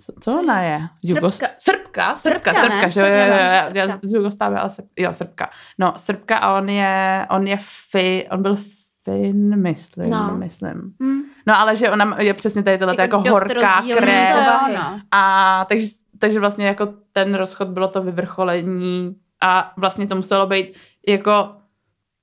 [0.06, 0.82] co, co ona je?
[1.04, 1.36] Jugos...
[1.36, 1.56] Srbka.
[1.60, 4.08] Srbka, srbka, Srbka, srbka, že jo, jo, Já jo, Srbka.
[4.18, 5.50] Jugoslávie, ale srb, jo, srbka.
[5.80, 7.58] No, srbka a on je, on je
[7.92, 8.58] fi, on byl
[9.04, 10.36] Fin, myslím, No.
[10.38, 10.94] myslím.
[11.00, 11.22] Mm.
[11.48, 14.36] No ale že ona je přesně tady tohle jako, Jako horká krev.
[15.12, 15.88] A takže,
[16.24, 20.74] takže vlastně jako ten rozchod bylo to vyvrcholení a vlastně to muselo být
[21.08, 21.50] jako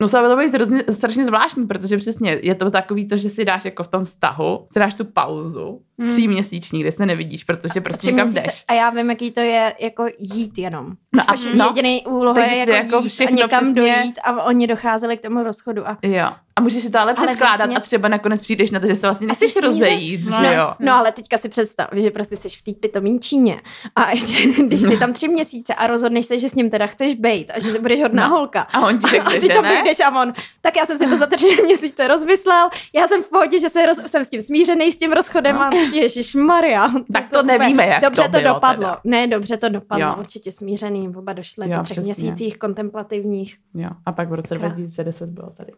[0.03, 3.45] Muselo by to být hrozně, strašně zvláštní, protože přesně je to takový to, že si
[3.45, 6.09] dáš jako v tom vztahu, si dáš tu pauzu, Hmm.
[6.09, 6.13] hmm.
[6.17, 8.65] tříměsíční, kde se nevidíš, protože prostě někam jdeš.
[8.69, 10.93] A já vím, jaký to je jako jít jenom.
[11.17, 14.67] No a no, jediný úloha je jako, jako jít a někam přesně- dojít a oni
[14.67, 15.89] docházeli k tomu rozchodu.
[15.89, 16.27] A Jo.
[16.57, 18.95] A můžeš si to ale Ale přeskládat vlastně- a třeba nakonec přijdeš na to, že
[18.95, 20.73] se vlastně A nechceš rozejít, No, že jo.
[20.81, 23.61] No ale teďka si představ, že prostě jsi v té pitomý Číně
[23.97, 27.15] a ještě, když jsi tam tři měsíce a rozhodneš se, že s ním teda chceš
[27.15, 28.35] bejt a že budeš hodná No.
[28.37, 28.61] holka.
[28.61, 29.83] A on ti A řekne, ty že tam ne?
[30.07, 33.61] a on, tak já jsem si to za tři měsíce rozmyslel, já jsem v pohodě,
[33.61, 35.63] že se roz, jsem s tím smířený, s tím rozchodem No.
[35.63, 36.89] a Ježíš Maria.
[37.13, 38.85] Tak to nevíme, jak Dobře to to, bylo dopadlo.
[38.85, 39.01] teda.
[39.05, 40.15] Ne, dobře to dopadlo, Jo.
[40.19, 42.03] určitě smířený, oba došli Jo, po třech přesně.
[42.25, 43.57] měsících kontemplativních.
[43.75, 43.91] Jo.
[44.07, 44.69] A pak v roce Krá.
[44.69, 45.73] 2010 bylo tady.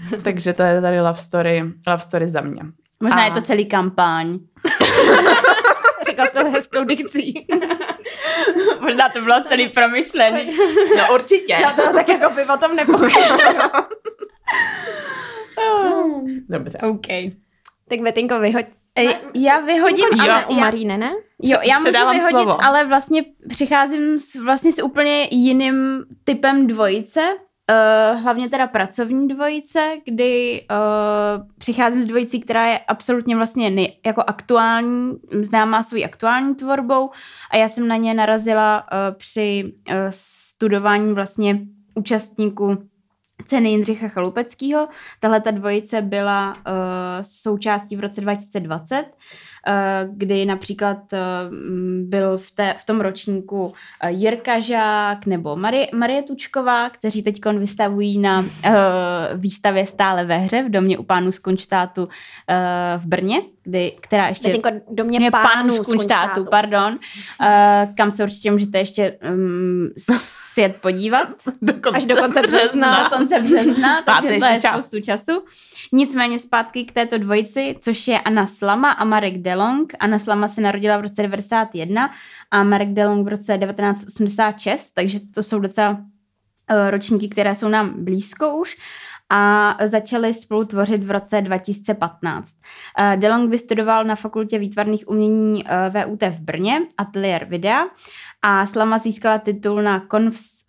[0.22, 2.62] Takže to je tady love story, love story za mě.
[3.00, 4.38] Možná A- je to celý kampaň.
[6.06, 7.46] Řekla jsi to hezkou dikcí.
[8.80, 10.56] Možná to bylo celý promyšlený.
[10.96, 11.52] No určitě.
[11.52, 12.76] Já to tak jako by o tom.
[16.48, 16.78] Dobře.
[16.78, 17.06] OK.
[17.88, 18.66] tak Betinko, vyhoď
[19.34, 21.12] Já vyhodím, ale u Maríne, ne?
[21.42, 22.64] Jo, já můžu vyhodit, slovo.
[22.64, 27.20] ale vlastně přicházím s, vlastně s úplně jiným typem dvojice,
[27.70, 34.22] Uh, hlavně teda pracovní dvojice, kdy uh, přicházím s dvojicí, která je absolutně vlastně jako
[34.26, 37.10] aktuální, známá svou aktuální tvorbou
[37.50, 41.60] a já jsem na ně narazila uh, při uh, studování vlastně
[41.94, 42.88] účastníků
[43.46, 44.88] ceny Jindřicha Chalupeckého.
[45.20, 46.62] Tahle ta dvojice byla uh,
[47.22, 49.10] součástí v roce 2020 Eh,
[50.10, 51.18] kdy například eh,
[52.02, 57.40] byl v, té, v tom ročníku eh, Jirka Žák nebo Marie, Marie Tučková, kteří teď
[57.58, 58.44] vystavují na
[59.34, 62.08] výstavě stále ve hře v domě u pánů z Kunštátu
[62.96, 64.50] v Brně, kdy, která ještě...
[64.50, 66.98] Teďko domě pánů, pánů z Kunštátu, pardon,
[67.96, 69.88] kam se určitě můžete ještě um,
[70.56, 71.28] sjet podívat.
[71.62, 73.08] Do konce Až do konce března.
[73.08, 74.72] Do konce března, takže to je čas.
[74.72, 75.42] spoustu času.
[75.92, 79.92] Nicméně zpátky k této dvojici, což je Anna Slama a Marek Delong.
[80.00, 82.10] Anna Slama se narodila v roce 1991
[82.50, 88.04] a Marek Delong v roce 1986, takže to jsou docela uh, ročníky, které jsou nám
[88.04, 88.76] blízko už
[89.30, 92.52] a začali spolu tvořit v roce 2015.
[92.98, 97.84] Uh, DeLong vystudoval na Fakultě výtvarných umění eh, VUT v Brně, ateliér videa
[98.46, 100.06] a Slama získala titul na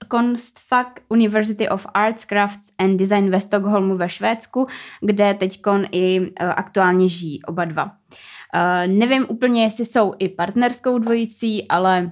[0.07, 4.67] Konstfack University of Arts, Crafts and Design ve Stockholmu ve Švédsku,
[5.01, 5.61] kde teď
[5.91, 7.83] i uh, aktuálně žijí oba dva.
[7.85, 12.11] Uh, nevím úplně, jestli jsou i partnerskou dvojicí, ale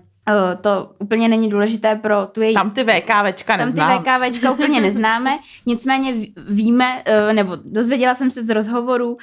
[0.62, 2.54] to úplně není důležité pro tu její...
[2.54, 4.04] Tam ty VKVčka neznám.
[4.04, 6.14] Tam ty VKVčka úplně neznáme, nicméně
[6.48, 9.18] víme, uh, nebo dozvěděla jsem se z rozhovoru, uh,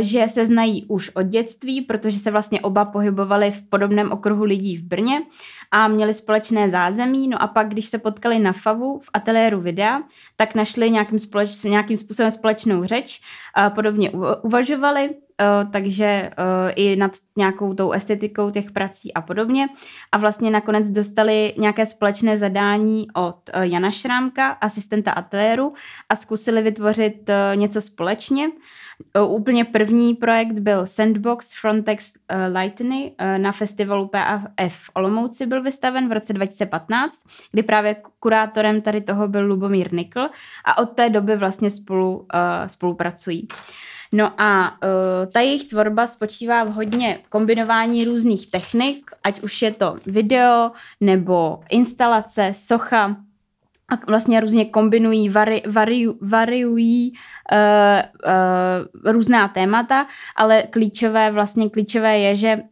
[0.00, 4.76] že se znají už od dětství, protože se vlastně oba pohybovali v podobném okruhu lidí
[4.76, 5.22] v Brně
[5.70, 10.02] a měli společné zázemí, no a pak, když se potkali na FAVu v ateliéru videa,
[10.36, 13.20] tak našli nějakým, společ, nějakým způsobem společnou řeč,
[13.74, 14.10] podobně
[14.42, 15.10] uvažovali,
[15.72, 19.66] takže uh, i nad nějakou tou estetikou těch prací a podobně.
[20.12, 25.72] A vlastně nakonec dostali nějaké společné zadání od uh, Jana Šrámka, asistenta ateliéru
[26.08, 28.48] a zkusili vytvořit něco společně.
[29.26, 32.14] Úplně první projekt byl Sandbox Frontex
[32.52, 37.18] Lightning na festivalu PAF Olomouci byl vystaven v roce 2015,
[37.52, 40.28] kdy právě kurátorem tady toho byl Lubomír Nikl
[40.64, 42.26] a od té doby vlastně spolu
[42.66, 43.48] spolupracují.
[44.12, 49.70] No a uh, ta jejich tvorba spočívá v hodně kombinování různých technik, ať už je
[49.70, 50.70] to video
[51.00, 53.16] nebo instalace, socha,
[53.92, 57.58] a vlastně různě kombinují, vari, variu, variují uh,
[59.04, 62.62] uh, různá témata, ale klíčové, vlastně klíčové je, že uh,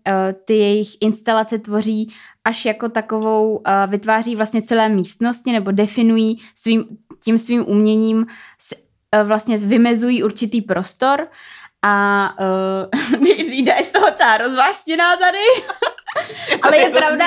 [0.44, 2.12] ty jejich instalace tvoří
[2.44, 6.84] až jako takovou, uh, vytváří vlastně celé místnosti nebo definují svým,
[7.24, 8.26] tím svým uměním
[9.24, 11.28] vlastně vymezují určitý prostor
[11.82, 12.24] a
[13.14, 15.38] uh, jde z toho celá rozváštěná tady.
[16.62, 17.26] ale je pravda,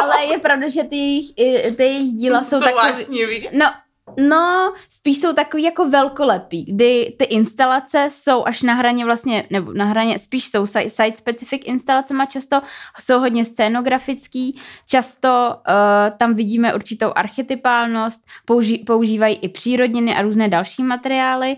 [0.00, 1.32] ale je pravda, že ty jejich,
[1.76, 3.04] ty jejich díla jsou, jsou takové...
[3.52, 3.72] No,
[4.18, 9.72] No, spíš jsou takový jako velkolepý, kdy ty instalace jsou až na hraně vlastně, nebo
[9.72, 12.60] na hraně, spíš jsou site-specific instalacema, často
[13.00, 20.48] jsou hodně scénografický, často uh, tam vidíme určitou archetypálnost, použi- používají i přírodniny a různé
[20.48, 21.56] další materiály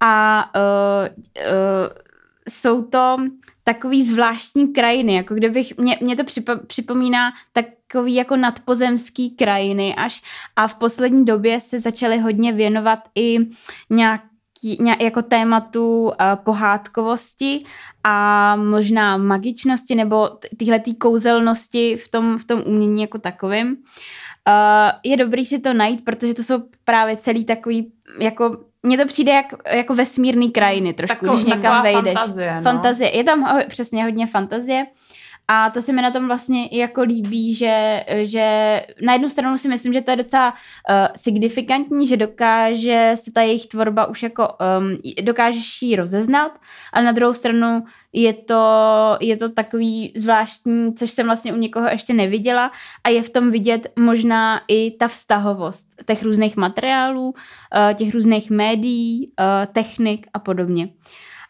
[0.00, 1.92] a uh, uh,
[2.48, 3.16] jsou to
[3.64, 7.32] takový zvláštní krajiny, jako kdybych, mě, mě to připo, připomíná
[7.88, 10.22] takový jako nadpozemský krajiny až
[10.56, 13.38] a v poslední době se začaly hodně věnovat i
[13.90, 14.20] nějak
[15.00, 17.64] jako tématu uh, pohádkovosti
[18.04, 23.68] a možná magičnosti nebo tyhle kouzelnosti v tom, v tom umění jako takovým.
[23.68, 23.74] Uh,
[25.04, 29.32] je dobrý si to najít, protože to jsou právě celý takový jako mně to přijde
[29.32, 32.14] jak, jako vesmírný krajiny trošku, Tako, když někam vejdeš.
[32.14, 32.62] Fantazie, no.
[32.62, 33.16] fantazie.
[33.16, 34.86] Je tam ho, přesně hodně fantazie.
[35.50, 38.46] A to se mi na tom vlastně i jako líbí, že, že
[39.02, 43.42] na jednu stranu si myslím, že to je docela uh, signifikantní, že dokáže se ta
[43.42, 44.48] jejich tvorba už jako,
[44.80, 46.52] um, dokážeš ji rozeznat,
[46.92, 48.62] ale na druhou stranu je to,
[49.20, 52.70] je to takový zvláštní, což jsem vlastně u někoho ještě neviděla
[53.04, 58.50] a je v tom vidět možná i ta vztahovost těch různých materiálů, uh, těch různých
[58.50, 60.88] médií, uh, technik a podobně.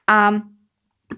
[0.07, 0.31] A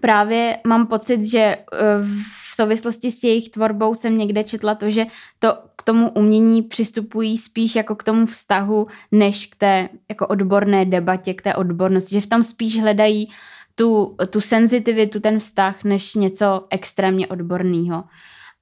[0.00, 1.56] právě mám pocit, že
[2.02, 5.06] v souvislosti s jejich tvorbou jsem někde četla to, že
[5.38, 10.84] to k tomu umění přistupují spíš jako k tomu vztahu, než k té jako odborné
[10.84, 13.28] debatě, k té odbornosti, že v tom spíš hledají
[13.74, 18.04] tu, tu senzitivitu, ten vztah, než něco extrémně odborného.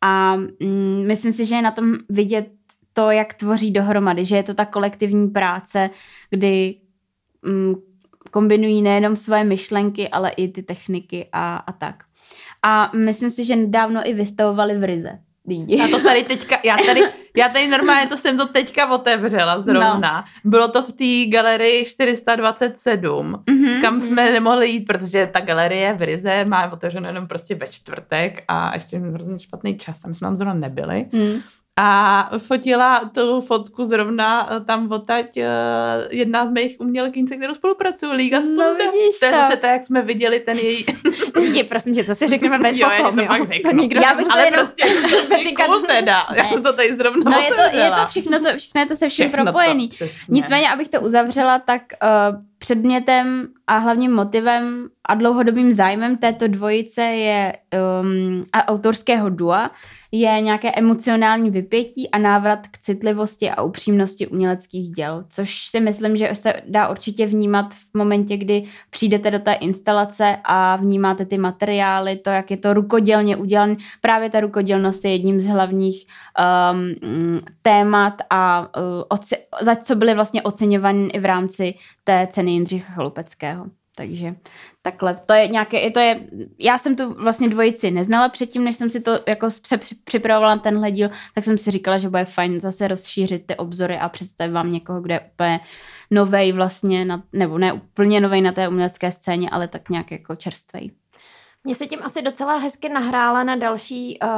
[0.00, 2.46] A mm, myslím si, že je na tom vidět
[2.92, 5.90] to, jak tvoří dohromady, že je to ta kolektivní práce,
[6.30, 6.74] kdy
[7.42, 7.74] mm,
[8.30, 12.07] kombinují nejenom své myšlenky, ale i ty techniky a, a tak.
[12.62, 15.18] A myslím si, že nedávno i vystavovali v Rize.
[15.66, 17.00] Já to tady teďka, já tady,
[17.36, 20.24] já tady normálně to jsem to teďka otevřela zrovna.
[20.44, 20.50] No.
[20.50, 24.32] Bylo to v té galerii 427, mm-hmm, kam jsme mm-hmm.
[24.32, 28.98] nemohli jít, protože ta galerie v Rize má otevřeno jenom prostě ve čtvrtek a ještě
[28.98, 31.06] hrozně špatný čas, my jsme tam zrovna nebyli.
[31.12, 31.40] Mm
[31.80, 35.44] a fotila tu fotku zrovna eh, tam odtaď uh,
[36.10, 38.64] jedna z mých umělkyň, se kterou spolupracuju, Liga Spunda.
[38.64, 39.26] No vidíš to.
[39.26, 40.86] je zase to, jak jsme viděli ten její...
[41.52, 43.46] Je, prosím tě, to si řekneme hned jo, potom, jo.
[43.62, 44.66] To nikdo Já bych Ale jenom...
[44.66, 44.84] prostě
[45.66, 46.26] cool teda.
[46.30, 46.38] Ne.
[46.38, 49.08] Já to tady zrovna No je to, je to všechno, to, všechno je to se
[49.08, 49.88] vším všechno propojený.
[49.88, 56.48] To, Nicméně, abych to uzavřela, tak uh, předmětem a hlavním motivem a dlouhodobým zájmem této
[56.48, 57.52] dvojice je
[58.02, 59.70] um, a autorského dua
[60.12, 66.16] je nějaké emocionální vypětí a návrat k citlivosti a upřímnosti uměleckých děl, což si myslím,
[66.16, 71.38] že se dá určitě vnímat v momentě, kdy přijdete do té instalace a vnímáte ty
[71.38, 73.76] materiály, to, jak je to rukodělně udělané.
[74.00, 76.06] Právě ta rukodělnost je jedním z hlavních
[76.72, 82.47] um, témat a uh, oce- za co byly vlastně oceňovány i v rámci té ceny
[82.52, 83.66] Jindřicha Chalupeckého.
[83.98, 84.34] Takže
[84.82, 86.20] takhle, to je nějaké, to je,
[86.58, 89.48] já jsem tu vlastně dvojici neznala předtím, než jsem si to jako
[90.04, 94.08] připravovala tenhle díl, tak jsem si říkala, že bude fajn zase rozšířit ty obzory a
[94.08, 95.60] představit vám někoho, kde je úplně
[96.10, 100.36] novej vlastně, na, nebo ne úplně novej na té umělecké scéně, ale tak nějak jako
[100.36, 100.90] čerstvej.
[101.68, 104.28] Mě se tím asi docela hezky nahrála na další uh,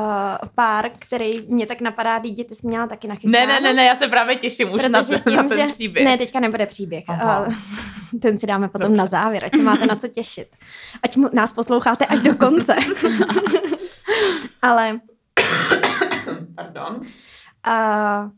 [0.55, 3.47] pár, který mě tak napadá, dítě, ty jsi měla taky nachystáno.
[3.47, 6.05] Ne, ne, ne, ne, já se právě těším už na, tím, na ten že, příběh.
[6.05, 7.05] Ne, teďka nebude příběh.
[7.09, 7.55] Uh,
[8.23, 8.99] ten si dáme potom Dobře.
[8.99, 10.49] na závěr, ať se máte na co těšit.
[11.03, 12.77] Ať mu, nás posloucháte až do konce.
[14.63, 15.01] Ale...
[16.55, 17.01] Pardon.
[17.67, 18.31] Uh,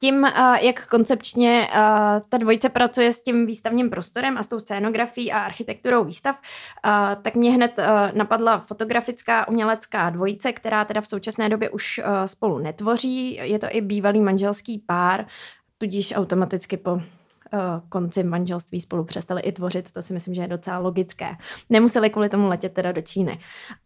[0.00, 0.24] tím,
[0.60, 1.68] jak koncepčně
[2.28, 6.38] ta dvojice pracuje s tím výstavním prostorem a s tou scénografií a architekturou výstav,
[7.22, 7.80] tak mě hned
[8.14, 13.34] napadla fotografická umělecká dvojice, která teda v současné době už spolu netvoří.
[13.42, 15.26] Je to i bývalý manželský pár,
[15.78, 17.00] tudíž automaticky po
[17.88, 21.36] konci manželství spolu přestali i tvořit, to si myslím, že je docela logické.
[21.70, 23.38] Nemuseli kvůli tomu letět teda do Číny.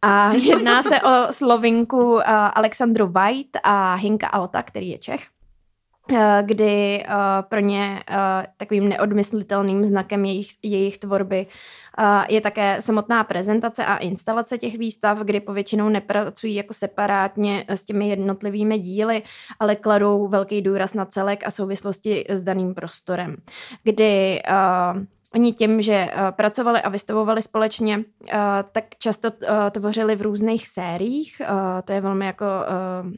[0.03, 2.21] A jedná se o slovinku
[2.55, 5.27] Alexandru White a Hinka Alta, který je Čech.
[6.13, 7.15] Eh, kdy uh,
[7.49, 8.17] pro ně uh,
[8.57, 11.47] takovým neodmyslitelným znakem jejich, jejich tvorby
[12.29, 18.09] je také samotná prezentace a instalace těch výstav, kdy povětšinou nepracují jako separátně s těmi
[18.09, 19.23] jednotlivými díly,
[19.59, 23.37] ale kladou velký důraz na celek a souvislosti s daným prostorem.
[23.83, 24.43] Kdy
[25.37, 28.03] Oni tím, že uh, pracovali a vystavovali společně, uh,
[28.73, 31.43] tak často uh, tvořili v různých sériích.
[31.85, 32.47] To je velmi jako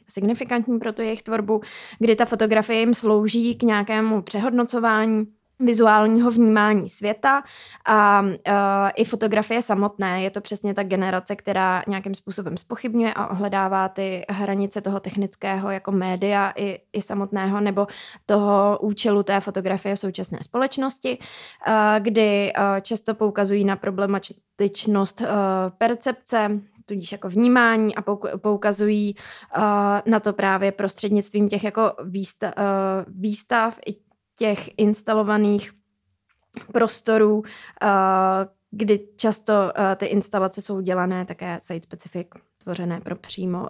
[0.09, 1.61] signifikantní pro tu jejich tvorbu,
[1.99, 5.27] kdy ta fotografie jim slouží k nějakému přehodnocování
[5.61, 7.43] vizuálního vnímání světa
[7.85, 8.31] a uh,
[8.95, 10.23] i fotografie samotné.
[10.23, 15.71] Je to přesně ta generace, která nějakým způsobem spochybňuje a ohledává ty hranice toho technického
[15.71, 17.87] jako média i, i samotného nebo
[18.27, 25.27] toho účelu té fotografie v současné společnosti, uh, kdy uh, často poukazují na problematičnost uh,
[25.79, 26.51] percepce,
[26.87, 28.03] tudíž jako vnímání a
[28.37, 29.15] poukazují
[29.57, 29.63] uh,
[30.07, 34.08] na to právě prostřednictvím těch jako výstav, uh, výstav i
[34.39, 35.73] těch instalovaných
[36.73, 37.43] prostorů,
[38.71, 39.53] kdy často
[39.97, 41.87] ty instalace jsou dělané také site
[42.69, 43.69] vytvořené pro přímo uh,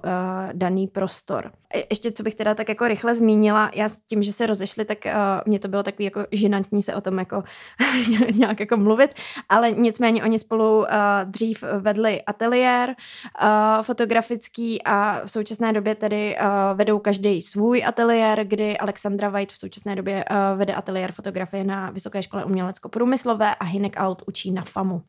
[0.52, 1.52] daný prostor.
[1.90, 4.98] Ještě, co bych teda tak jako rychle zmínila, já s tím, že se rozešli, tak
[5.06, 5.12] uh,
[5.46, 7.44] mě to bylo takový jako žinantní se o tom jako
[8.34, 9.10] nějak jako mluvit,
[9.48, 10.86] ale nicméně oni spolu uh,
[11.24, 18.44] dřív vedli ateliér uh, fotografický a v současné době tedy uh, vedou každý svůj ateliér,
[18.44, 23.64] kdy Alexandra White v současné době uh, vede ateliér fotografie na Vysoké škole umělecko-průmyslové a
[23.64, 25.02] Hinek Alt učí na FAMu,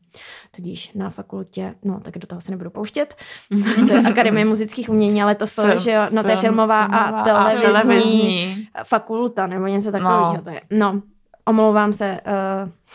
[0.50, 3.14] tudíž na fakultě, no tak do toho se nebudu pouštět.
[3.86, 7.20] to je Akademie muzických umění, ale to film, že jo, no to je filmová, filmová
[7.20, 10.42] a, televizní a televizní fakulta, nebo něco takového no.
[10.42, 10.60] to je.
[10.70, 11.02] No,
[11.44, 12.20] omlouvám se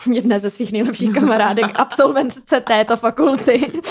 [0.06, 3.72] uh, jedné ze svých nejlepších kamarádek, absolventce této fakulty.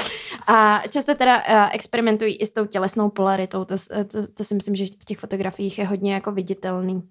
[0.47, 3.75] A často teda uh, experimentují i s tou tělesnou polaritou, to,
[4.08, 7.03] to, to si myslím, že v těch fotografiích je hodně jako viditelný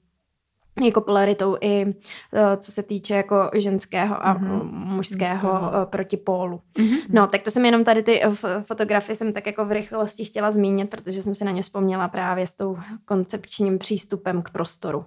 [0.83, 1.87] jako polaritou i
[2.33, 4.63] eh, co se týče jako ženského a mm-hmm.
[4.73, 5.87] mužského mm-hmm.
[5.87, 6.61] protipólu.
[6.75, 6.99] Mm-hmm.
[7.09, 8.23] No, tak to jsem jenom tady ty
[8.63, 12.47] fotografie jsem tak jako v rychlosti chtěla zmínit, protože jsem se na ně vzpomněla právě
[12.47, 15.05] s tou koncepčním přístupem k prostoru.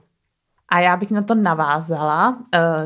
[0.69, 2.39] A já bych na to navázala uh,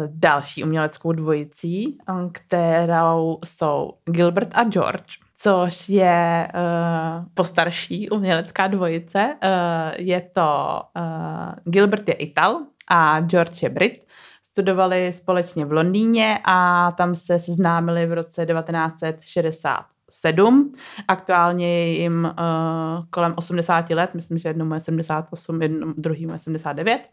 [0.08, 1.98] další uměleckou dvojicí,
[2.32, 9.36] kterou jsou Gilbert a George což je uh, postarší umělecká dvojice.
[9.44, 14.06] Uh, je to uh, Gilbert je Ital a George je Brit.
[14.44, 20.74] Studovali společně v Londýně a tam se seznámili v roce 1960 sedm.
[21.08, 26.38] Aktuálně je jim uh, kolem 80 let, myslím, že jednou je 78, jednou, druhý je
[26.38, 27.10] 79.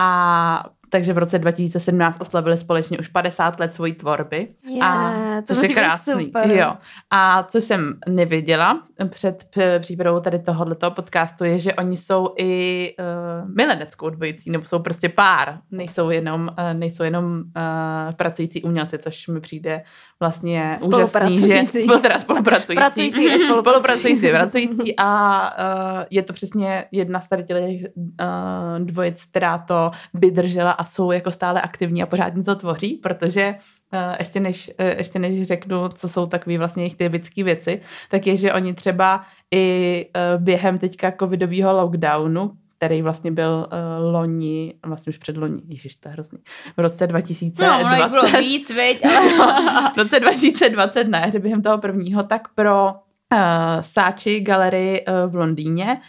[0.00, 4.48] A takže v roce 2017 oslavili společně už 50 let svojí tvorby.
[4.68, 6.24] Yeah, a to což je krásný.
[6.24, 6.50] Super.
[6.50, 6.72] Jo.
[7.10, 9.44] A co jsem neviděla před
[9.78, 15.08] přípravou tady tohoto podcastu, je, že oni jsou i uh, mileneckou dvojicí, nebo jsou prostě
[15.08, 15.58] pár.
[15.70, 19.82] Nejsou jenom, uh, nejsou jenom uh, pracující umělci, což mi přijde
[20.20, 22.74] vlastně úžasný, že spolu, teda spolupracující.
[22.74, 24.28] Pracující i spolupracující.
[24.30, 27.56] pracující a uh, je to přesně jedna z tady těch
[27.94, 33.54] uh, dvojic, která to vydržela a jsou jako stále aktivní a pořád to tvoří, protože
[33.92, 38.26] uh, ještě než, uh, ještě než řeknu, co jsou takové vlastně jejich typické věci, tak
[38.26, 44.74] je, že oni třeba i uh, během teďka covidového lockdownu, který vlastně byl uh, loni,
[44.86, 46.38] vlastně už před loni, ježiš, to je hrozný,
[46.76, 48.00] v roce 2020.
[48.00, 49.90] No, bylo víc, viď, ale...
[49.94, 52.92] v roce 2020 ne, během toho prvního, tak pro
[53.34, 53.38] uh,
[53.80, 56.00] Sači galerii uh, v Londýně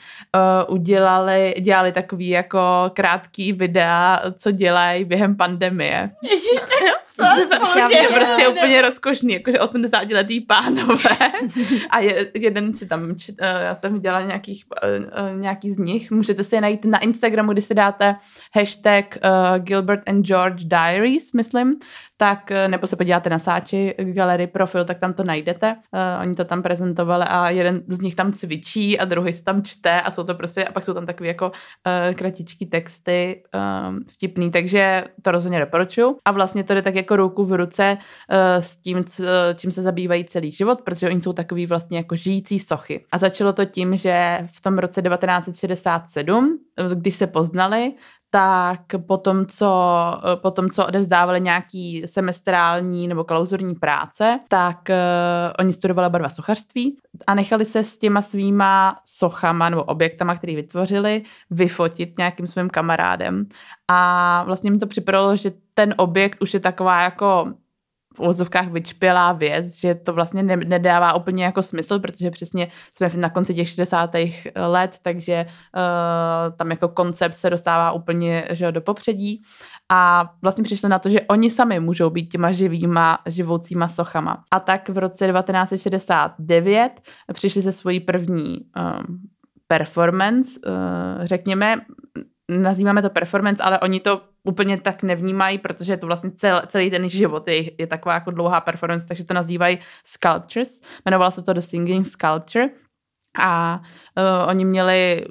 [0.68, 6.12] uh, udělali, dělali takový jako krátký videa, co dělají během pandemie.
[6.24, 6.92] Ježiš, to je
[8.14, 11.18] prostě úplně rozkošný, jakože 80 letý pánové.
[11.90, 13.16] A je, jeden si tam,
[13.62, 14.66] já jsem viděla nějakých,
[15.36, 18.16] nějaký z nich, můžete si je najít na Instagramu, když si dáte
[18.56, 21.76] hashtag uh, Gilbert and George Diaries, myslím,
[22.22, 25.76] tak eh, nebo se podíváte na Sáči galerii profil, tak tam to najdete.
[25.76, 29.64] Uh, oni to tam prezentovali a jeden z nich tam cvičí a druhý se tam
[29.64, 33.44] čte a jsou to prostě, a pak jsou tam takové jako uh, kratičký texty
[33.90, 36.18] um, vtipný, takže to rozhodně doporučuji.
[36.26, 39.06] A vlastně to jde tak jako ruku v ruce uh, s tím,
[39.56, 43.06] čím se zabývají celý život, protože oni jsou takový vlastně jako žijící sochy.
[43.12, 46.60] A začalo to tím, že v tom roce 1967,
[46.94, 47.94] když se poznali,
[48.30, 49.92] tak potom, co,
[50.36, 54.96] potom, co odevzdávali nějaký semestrální nebo klauzurní práce, tak uh,
[55.60, 56.98] oni studovali oba dva sochařství
[57.28, 63.46] a nechali se s těma svýma sochama nebo objektama, který vytvořili, vyfotit nějakým svým kamarádem.
[63.88, 67.54] A vlastně mi to připadalo, že ten objekt už je taková jako
[68.16, 73.10] v úvodzovkách vyčpělá věc, že to vlastně ne, nedává úplně jako smysl, protože přesně jsme
[73.16, 74.12] na konci těch 60.
[74.56, 79.42] let, takže uh, tam jako koncept se dostává úplně že do popředí
[79.90, 84.44] a vlastně přišli na to, že oni sami můžou být těma živýma, živoucíma sochama.
[84.52, 87.02] A tak v roce 1969
[87.34, 89.20] přišli se svojí první um,
[89.68, 91.82] performance, uh, řekněme,
[92.50, 96.90] nazýváme to performance, ale oni to úplně tak nevnímají, protože je to vlastně cel, celý
[96.90, 100.82] ten život je, je taková jako dlouhá performance, takže to nazývají sculptures.
[101.06, 102.70] Jmenovalo se to The Singing Sculpture
[103.40, 103.82] a
[104.18, 105.26] uh, oni měli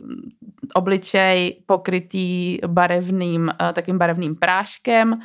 [0.75, 5.19] obličej pokrytý barevným, uh, takým barevným práškem, uh,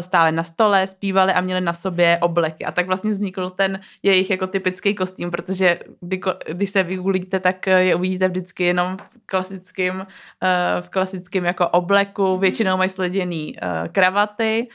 [0.00, 2.64] stále na stole, zpívali a měli na sobě obleky.
[2.64, 6.20] A tak vlastně vznikl ten jejich jako typický kostým, protože kdy,
[6.52, 10.06] když se vygooglíte, tak je uvidíte vždycky jenom v klasickém, uh,
[10.80, 14.68] v klasickém jako obleku, většinou mají sleděný uh, kravaty,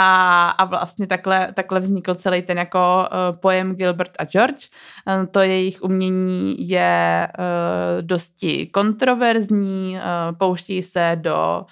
[0.00, 4.68] a, a vlastně takhle, takhle vznikl celý ten jako uh, pojem Gilbert a George.
[5.06, 9.98] Um, to jejich umění je uh, dosti kontroverzní,
[10.38, 11.66] pouští se do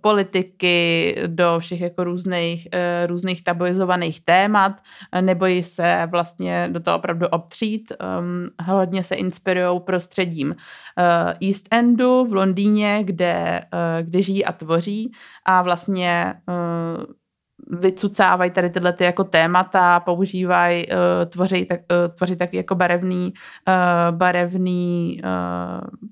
[0.00, 2.68] politiky, do všech jako různých,
[3.06, 4.72] různých tabuizovaných témat,
[5.20, 7.92] nebojí se vlastně do toho opravdu obtřít.
[8.66, 10.56] Hodně se inspirují prostředím
[11.42, 13.60] East Endu v Londýně, kde,
[14.02, 15.12] kde žijí a tvoří
[15.44, 16.34] a vlastně
[17.66, 20.94] vycucávají tady tyhle ty jako témata, používají, uh,
[21.26, 23.32] tvoří, tak, uh, tvoří taky jako barevný,
[23.68, 26.08] uh, barevný uh,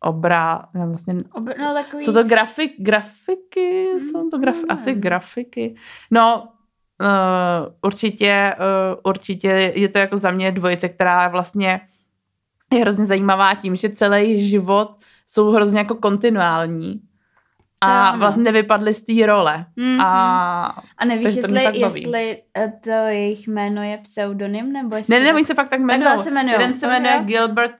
[0.00, 2.04] obra, vlastně, Obr, no, takový...
[2.04, 4.64] jsou to grafik, grafiky, mm, jsou to graf, mm.
[4.68, 5.74] asi grafiky.
[6.10, 6.48] No,
[7.00, 7.08] uh,
[7.82, 11.80] určitě, uh, určitě je to jako za mě dvojice, která vlastně
[12.72, 14.96] je hrozně zajímavá tím, že celý život
[15.28, 17.00] jsou hrozně jako kontinuální
[17.80, 19.66] a vlastně nevypadly z té role.
[19.78, 20.02] Mm-hmm.
[20.04, 25.14] A, a nevíš, jestli, jestli eh, to jejich jméno je pseudonym, nebo jestli...
[25.14, 26.22] Ne, ne, oni se fakt tak jmenují.
[26.22, 26.52] se jmenují.
[26.52, 27.26] Jeden se jmenuje okay.
[27.26, 27.74] Gilbert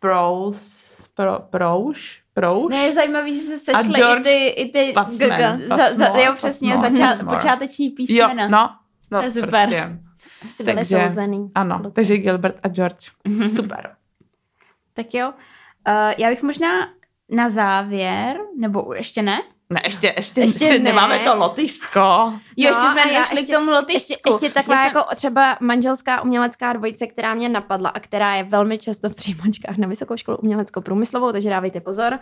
[0.00, 0.84] Prose,
[1.14, 2.70] Pro, Prouš, Prouš.
[2.70, 6.78] Ne, je zajímavý, že se sešly i ty, i ty Pasman, za, za, jo, přesně,
[6.78, 8.42] zača, počáteční písmena.
[8.42, 8.70] Jo, no,
[9.10, 9.68] no, to je super.
[9.68, 9.98] Prostě.
[10.50, 11.50] Jsi byli souzený.
[11.54, 13.10] Ano, takže Gilbert a George.
[13.56, 13.94] Super.
[14.94, 15.28] tak jo,
[15.88, 16.68] uh, já bych možná
[17.30, 19.42] na závěr, nebo ještě ne?
[19.70, 20.78] Ne, ještě, ještě, ještě ne.
[20.78, 22.00] nemáme to lotyšsko.
[22.56, 24.12] Jo, ještě no, jsme nešli ještě, k tomu lotyšsku.
[24.12, 24.86] Ještě, ještě taková jsem...
[24.86, 29.76] jako třeba manželská umělecká dvojice, která mě napadla a která je velmi často v přijímačkách
[29.76, 32.12] na Vysokou školu uměleckou průmyslovou, takže dávejte pozor.
[32.12, 32.18] Uh,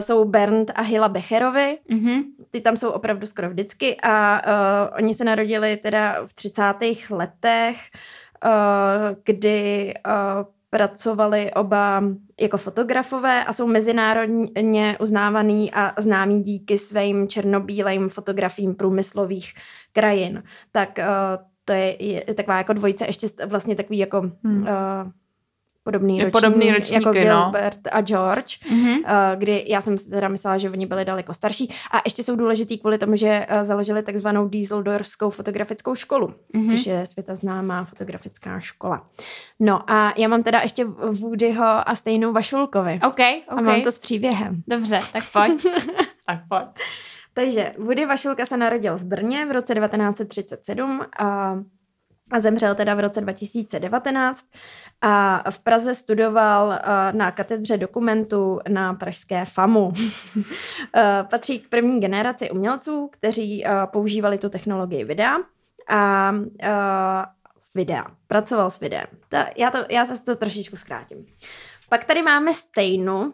[0.00, 1.78] jsou Bernd a Hila Becherovi.
[1.90, 2.22] Mm-hmm.
[2.50, 6.62] Ty tam jsou opravdu skoro vždycky a uh, oni se narodili teda v 30.
[7.10, 7.76] letech
[9.24, 9.94] kdy
[10.70, 12.02] pracovali oba
[12.40, 19.52] jako fotografové a jsou mezinárodně uznávaný a známý díky svým černobílým fotografiím průmyslových
[19.92, 20.42] krajin.
[20.72, 20.98] Tak
[21.64, 24.62] to je, je taková jako dvojice, ještě vlastně takový jako hmm.
[24.62, 24.68] uh,
[25.84, 27.12] podobný ročník, podobný ročníky, jako.
[27.12, 27.90] Gilbert no.
[27.92, 29.36] a George, mm-hmm.
[29.36, 32.98] kdy já jsem teda myslela, že oni byli daleko starší a ještě jsou důležitý kvůli
[32.98, 36.70] tomu, že uh, založili takzvanou Dieseldorskou fotografickou školu, mm-hmm.
[36.70, 39.06] což je světa známá fotografická škola.
[39.60, 40.84] No a já mám teda ještě
[41.20, 43.00] Woodyho a stejnou Vašulkovi.
[43.06, 43.20] OK, OK.
[43.48, 44.62] A mám to s příběhem.
[44.68, 45.66] Dobře, tak pojď.
[46.26, 46.66] tak pojď.
[47.34, 51.58] Takže Woody Vašulka se narodil v Brně v roce 1937 a
[52.30, 54.46] a zemřel teda v roce 2019
[55.00, 56.78] a v Praze studoval
[57.12, 59.92] na katedře dokumentu na pražské FAMu.
[61.30, 65.36] Patří k první generaci umělců, kteří používali tu technologii videa
[65.88, 66.32] a
[67.74, 68.06] videa.
[68.26, 69.06] Pracoval s videem.
[69.56, 71.26] Já to, já to trošičku zkrátím.
[71.88, 73.32] Pak tady máme Steinu,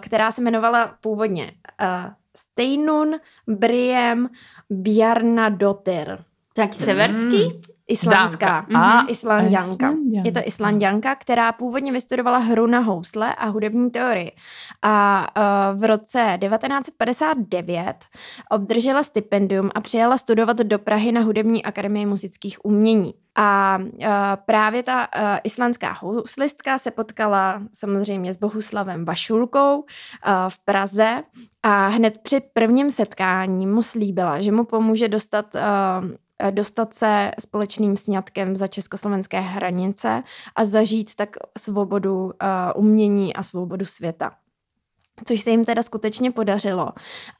[0.00, 1.52] která se jmenovala původně
[2.36, 4.28] Steinun Briem
[4.70, 6.24] Bjarnadotter.
[6.54, 7.44] Tak severský?
[7.44, 7.77] Mm.
[7.88, 8.66] Islandská.
[8.74, 9.06] A mhm.
[9.08, 9.94] Islandianka.
[10.24, 14.32] Je to Islandianka, která původně vystudovala hru na housle a hudební teorii.
[14.82, 15.26] A
[15.72, 17.96] uh, v roce 1959
[18.50, 23.14] obdržela stipendium a přijela studovat do Prahy na Hudební akademii muzických umění.
[23.34, 24.06] A uh,
[24.46, 29.84] právě ta uh, islandská houslistka se potkala samozřejmě s Bohuslavem Vašulkou uh,
[30.48, 31.22] v Praze
[31.62, 36.10] a hned při prvním setkání mu slíbila, že mu pomůže dostat uh,
[36.50, 40.22] dostat se společným sňatkem za československé hranice
[40.56, 42.30] a zažít tak svobodu uh,
[42.76, 44.32] umění a svobodu světa
[45.24, 46.88] což se jim teda skutečně podařilo.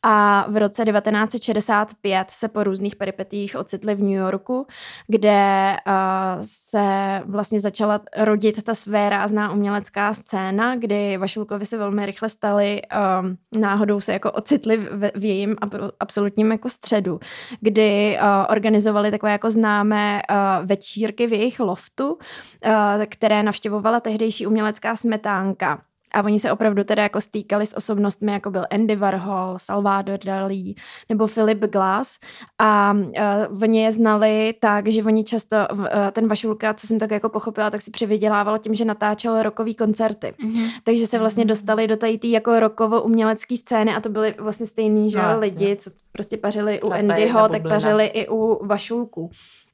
[0.03, 4.67] A v roce 1965 se po různých peripetích ocitli v New Yorku,
[5.07, 5.93] kde uh,
[6.41, 12.83] se vlastně začala rodit ta svérázná umělecká scéna, kdy Vašulkovi se velmi rychle stali,
[13.53, 15.57] uh, náhodou se jako ocitli v, v jejím
[16.01, 17.21] absolutním jako středu,
[17.61, 24.47] kdy uh, organizovali takové jako známé uh, večírky v jejich loftu, uh, které navštěvovala tehdejší
[24.47, 25.88] umělecká smetánka.
[26.15, 30.77] A oni se opravdu teda jako stýkali s osobnostmi, jako byl Andy Warhol, Salvador Dalí
[31.09, 32.19] nebo Philip Glass.
[32.59, 37.11] A uh, oni je znali tak, že oni často, uh, ten Vašulka, co jsem tak
[37.11, 40.35] jako pochopila, tak si přivydělával tím, že natáčel rokový koncerty.
[40.45, 40.71] Mm-hmm.
[40.85, 41.49] Takže se vlastně mhm.
[41.49, 45.39] dostali do tady té jako rokovo umělecké scény a to byly vlastně stejný, že no,
[45.39, 49.31] lidi, co prostě pařili u Andyho, tak pařili i u Vašulku.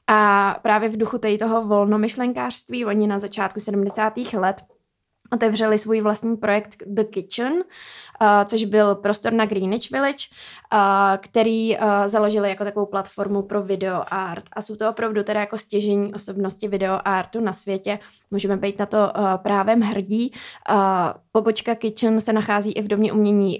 [0.06, 4.12] A právě v duchu tady toho volnomyšlenkářství oni na začátku 70.
[4.34, 4.56] let
[5.34, 10.26] otevřeli svůj vlastní projekt The Kitchen, uh, což byl prostor na Greenwich Village,
[10.72, 10.78] uh,
[11.18, 14.44] který uh, založili jako takovou platformu pro video art.
[14.52, 17.98] A jsou to opravdu teda jako stěžení osobnosti video artu na světě.
[18.30, 20.32] Můžeme být na to právem hrdí.
[21.32, 23.58] Pobočka Kitchen se nachází i v Domě umění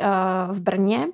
[0.51, 1.09] v Brně,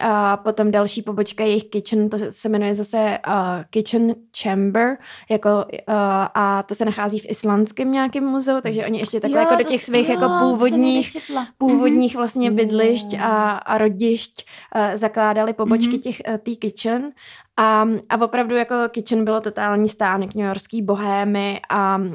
[0.00, 3.34] a potom další pobočka jejich kitchen, to se jmenuje zase uh,
[3.70, 4.96] Kitchen Chamber,
[5.30, 5.94] jako, uh,
[6.34, 9.68] a to se nachází v islandském nějakém muzeu, takže oni ještě takhle jo, jako do
[9.68, 11.16] těch svých jo, jako původních,
[11.58, 16.02] původních vlastně bydlišť a, a rodišť uh, zakládali pobočky mm-hmm.
[16.02, 17.12] těch uh, tý kitchen
[17.56, 22.08] a, a opravdu jako Kitchen bylo totální stánek Yorkský bohémy a uh,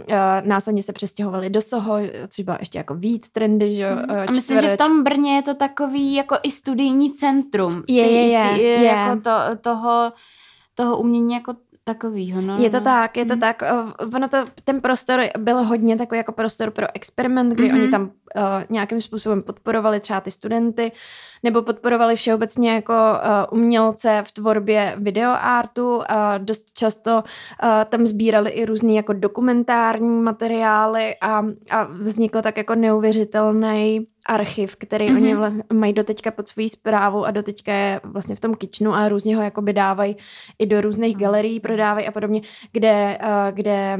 [0.43, 4.11] následně se přestěhovali do Soho, což bylo ještě jako víc trendy, že mm.
[4.11, 7.83] A myslím, že v tom Brně je to takový jako i studijní centrum.
[7.87, 8.49] Je, je, je.
[8.55, 8.83] Ty, je.
[8.83, 9.31] Jako to,
[9.61, 10.13] toho,
[10.75, 12.57] toho umění jako takovýho, no.
[12.57, 13.39] Je to tak, je to mm.
[13.39, 13.63] tak.
[14.15, 17.81] Ono to, ten prostor byl hodně takový jako prostor pro experiment, kdy mm-hmm.
[17.81, 20.91] oni tam uh, nějakým způsobem podporovali třeba ty studenty,
[21.43, 25.97] nebo podporovali všeobecně jako uh, umělce v tvorbě videoartu.
[25.97, 26.03] Uh,
[26.37, 32.75] dost často uh, tam sbírali i různý jako dokumentární materiály a, a vznikl tak jako
[32.75, 35.15] neuvěřitelný archiv, který mm-hmm.
[35.17, 39.09] oni vlastně mají doteďka pod svojí zprávu a doteďka je vlastně v tom kitchenu a
[39.09, 40.17] různě ho jakoby dávají
[40.59, 41.23] i do různých mhm.
[41.23, 43.17] galerií, prodávají a podobně, kde,
[43.51, 43.99] kde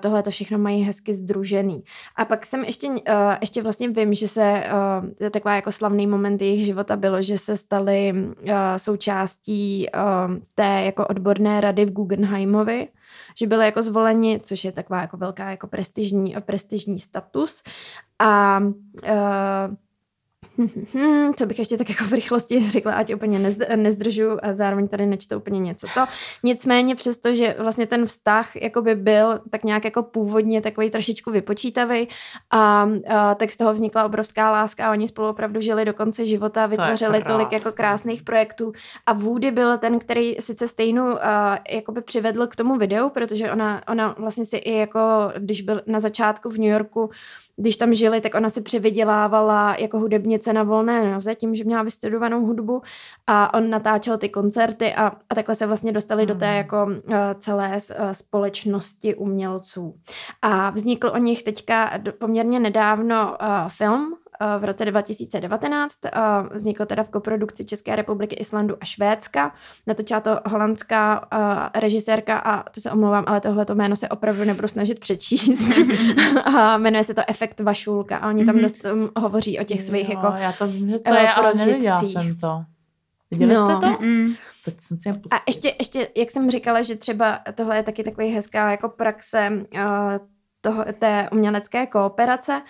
[0.00, 1.82] tohle to všechno mají hezky združený.
[2.16, 2.88] A pak jsem ještě,
[3.40, 4.64] ještě vlastně vím, že se
[5.22, 10.82] uh, taková jako slavný moment jejich života bylo, že se stali uh, součástí uh, té
[10.84, 12.88] jako odborné rady v Guggenheimovi,
[13.38, 17.62] že byli jako zvoleni, což je taková jako velká jako prestižní, prestižní status.
[18.18, 19.74] A uh,
[20.58, 23.38] Hmm, co bych ještě tak jako v rychlosti řekla, ať úplně
[23.76, 26.00] nezdržu a zároveň tady nečtu úplně něco to.
[26.42, 32.08] Nicméně přesto, že vlastně ten vztah jakoby byl tak nějak jako původně takový trošičku vypočítavý
[32.50, 36.26] a, a tak z toho vznikla obrovská láska a oni spolu opravdu žili do konce
[36.26, 38.72] života, vytvořili to tolik jako krásných projektů
[39.06, 41.18] a Woody byl ten, který sice stejnou uh,
[41.70, 45.00] jakoby přivedl k tomu videu, protože ona, ona vlastně si i jako,
[45.38, 47.10] když byl na začátku v New Yorku,
[47.60, 51.82] když tam žili, tak ona si převydělávala jako hudebnice na volné noze tím, že měla
[51.82, 52.82] vystudovanou hudbu
[53.26, 56.28] a on natáčel ty koncerty a, a takhle se vlastně dostali mm.
[56.28, 56.56] do té hmm.
[56.56, 59.94] jako uh, celé uh, společnosti umělců.
[60.42, 64.16] A vznikl o nich teďka poměrně nedávno uh, film,
[64.58, 65.98] v roce 2019.
[66.06, 66.10] Eh,
[66.54, 69.54] vznikl teda v koprodukci České republiky, Islandu a Švédska.
[69.86, 74.68] Natočila to holandská eh, režisérka a to se omlouvám, ale tohleto jméno se opravdu nebudu
[74.68, 75.78] snažit přečíst.
[76.44, 78.62] a jmenuje se to Efekt Vašulka a oni tam mm-hmm.
[78.62, 81.54] dost um, hovoří o těch svých jo, jako já to vím, že to je, ale
[81.54, 82.62] neviděla jsem to.
[83.30, 83.66] Viděli no.
[83.66, 84.02] jste to?
[84.02, 84.36] Mm-mm.
[84.64, 88.28] Teď jsem si a ještě, ještě, jak jsem říkala, že třeba tohle je taky takový
[88.28, 89.80] hezká jako praxe uh,
[90.60, 92.62] toho, té umělecké kooperace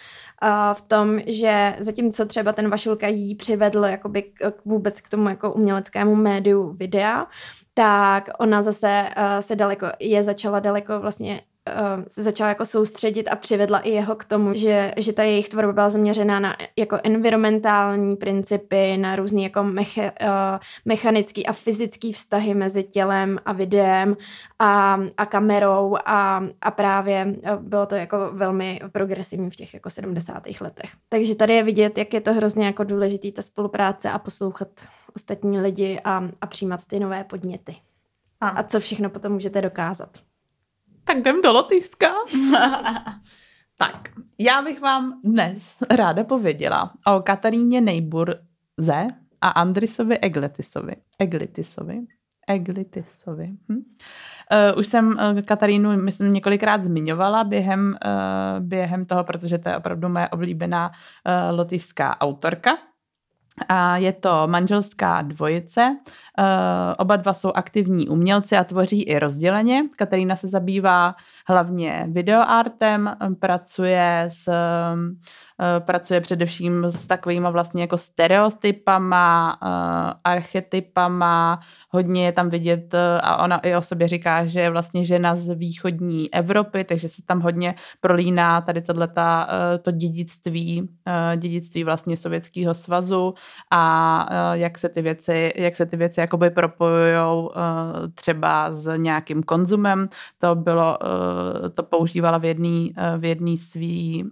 [0.72, 5.52] v tom, že zatímco třeba ten Vašulka jí přivedl jakoby k, vůbec k tomu jako
[5.52, 7.26] uměleckému médiu videa,
[7.74, 9.08] tak ona zase
[9.40, 14.16] se daleko, je začala daleko vlastně uh, se začala jako soustředit a přivedla i jeho
[14.16, 19.42] k tomu, že, že ta jejich tvorba byla zaměřená na jako environmentální principy, na různý
[19.42, 20.28] jako meche, uh,
[20.84, 24.16] mechanický a fyzický vztahy mezi tělem a videem
[24.58, 30.42] a, a kamerou a, a právě bylo to jako velmi progresivní v těch jako 70.
[30.60, 30.90] letech.
[31.08, 34.68] Takže tady je vidět, jak je to hrozně jako důležitý ta spolupráce a poslouchat
[35.16, 37.76] ostatní lidi a, a přijímat ty nové podněty.
[38.40, 38.48] A.
[38.48, 40.10] a co všechno potom můžete dokázat
[41.10, 42.12] tak jdem do Lotyšska.
[43.78, 44.08] tak,
[44.38, 49.06] já bych vám dnes ráda pověděla o Kataríně Nejburze
[49.40, 50.96] a Andrisovi Egletisovi.
[51.18, 52.00] Eglitisovi.
[52.48, 53.50] Eglitisovi.
[53.68, 53.76] Hm?
[53.76, 59.76] Uh, už jsem uh, Katarínu, myslím, několikrát zmiňovala během, uh, během toho, protože to je
[59.76, 62.78] opravdu moje oblíbená uh, lotyšská autorka.
[63.68, 65.96] A je to manželská dvojice.
[66.38, 69.82] Eh, oba dva jsou aktivní umělci a tvoří i rozděleně.
[69.96, 71.14] Katerina se zabývá
[71.46, 74.48] hlavně videoartem, pracuje s
[75.62, 83.20] Eh, pracuje především s takovými vlastně jako stereotypama, eh, archetypama, hodně je tam vidět eh,
[83.20, 87.22] a ona i o sobě říká, že je vlastně žena z východní Evropy, takže se
[87.26, 89.48] tam hodně prolíná tady tohleta,
[89.82, 90.88] to dědictví,
[91.36, 93.34] dědictví vlastně Sovětského svazu
[93.70, 97.50] a jak se ty věci, jak se ty věci jakoby propojujou
[98.14, 100.08] třeba s nějakým konzumem.
[100.38, 100.98] To bylo,
[101.74, 102.88] to používala v jedné
[103.18, 104.24] v jedný svý,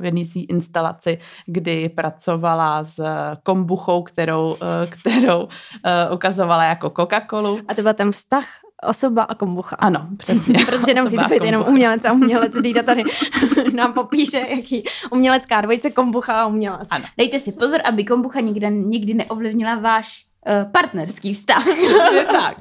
[0.00, 3.00] v jedný svý instalaci, kdy pracovala s
[3.42, 5.48] kombuchou, kterou, eh, kterou
[5.84, 7.60] eh, ukazovala jako Coca-Colu.
[7.68, 8.46] A to byl ten vztah
[8.82, 9.76] osoba a kombucha.
[9.76, 10.64] Ano, přesně.
[10.66, 12.56] Protože nemusí to být jenom umělec a umělec.
[12.56, 13.02] Dýda tady
[13.74, 16.88] nám popíše, jaký umělecká dvojice kombucha a umělec.
[16.90, 17.04] Ano.
[17.18, 21.64] Dejte si pozor, aby kombucha nikdy, nikdy neovlivnila váš uh, partnerský vztah.
[22.32, 22.56] tak.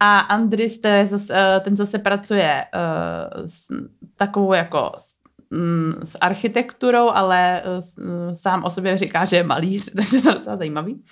[0.00, 3.66] A Andris, to je zase, ten zase pracuje uh, s
[4.16, 4.92] takovou jako
[6.04, 7.64] s architekturou, ale eh,
[7.96, 11.04] mm, sám o sobě říká, že je malíř, takže to je docela zajímavý.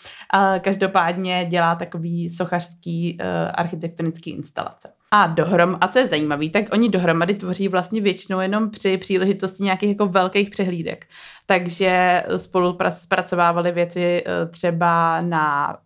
[0.60, 4.88] Každopádně dělá takový sochařský eh, architektonický instalace.
[5.14, 9.62] A dohrom, a co je zajímavé, tak oni dohromady tvoří vlastně většinou jenom při příležitosti
[9.62, 11.06] nějakých jako velkých přehlídek.
[11.46, 15.76] Takže spolu zpracovávali věci eh, třeba na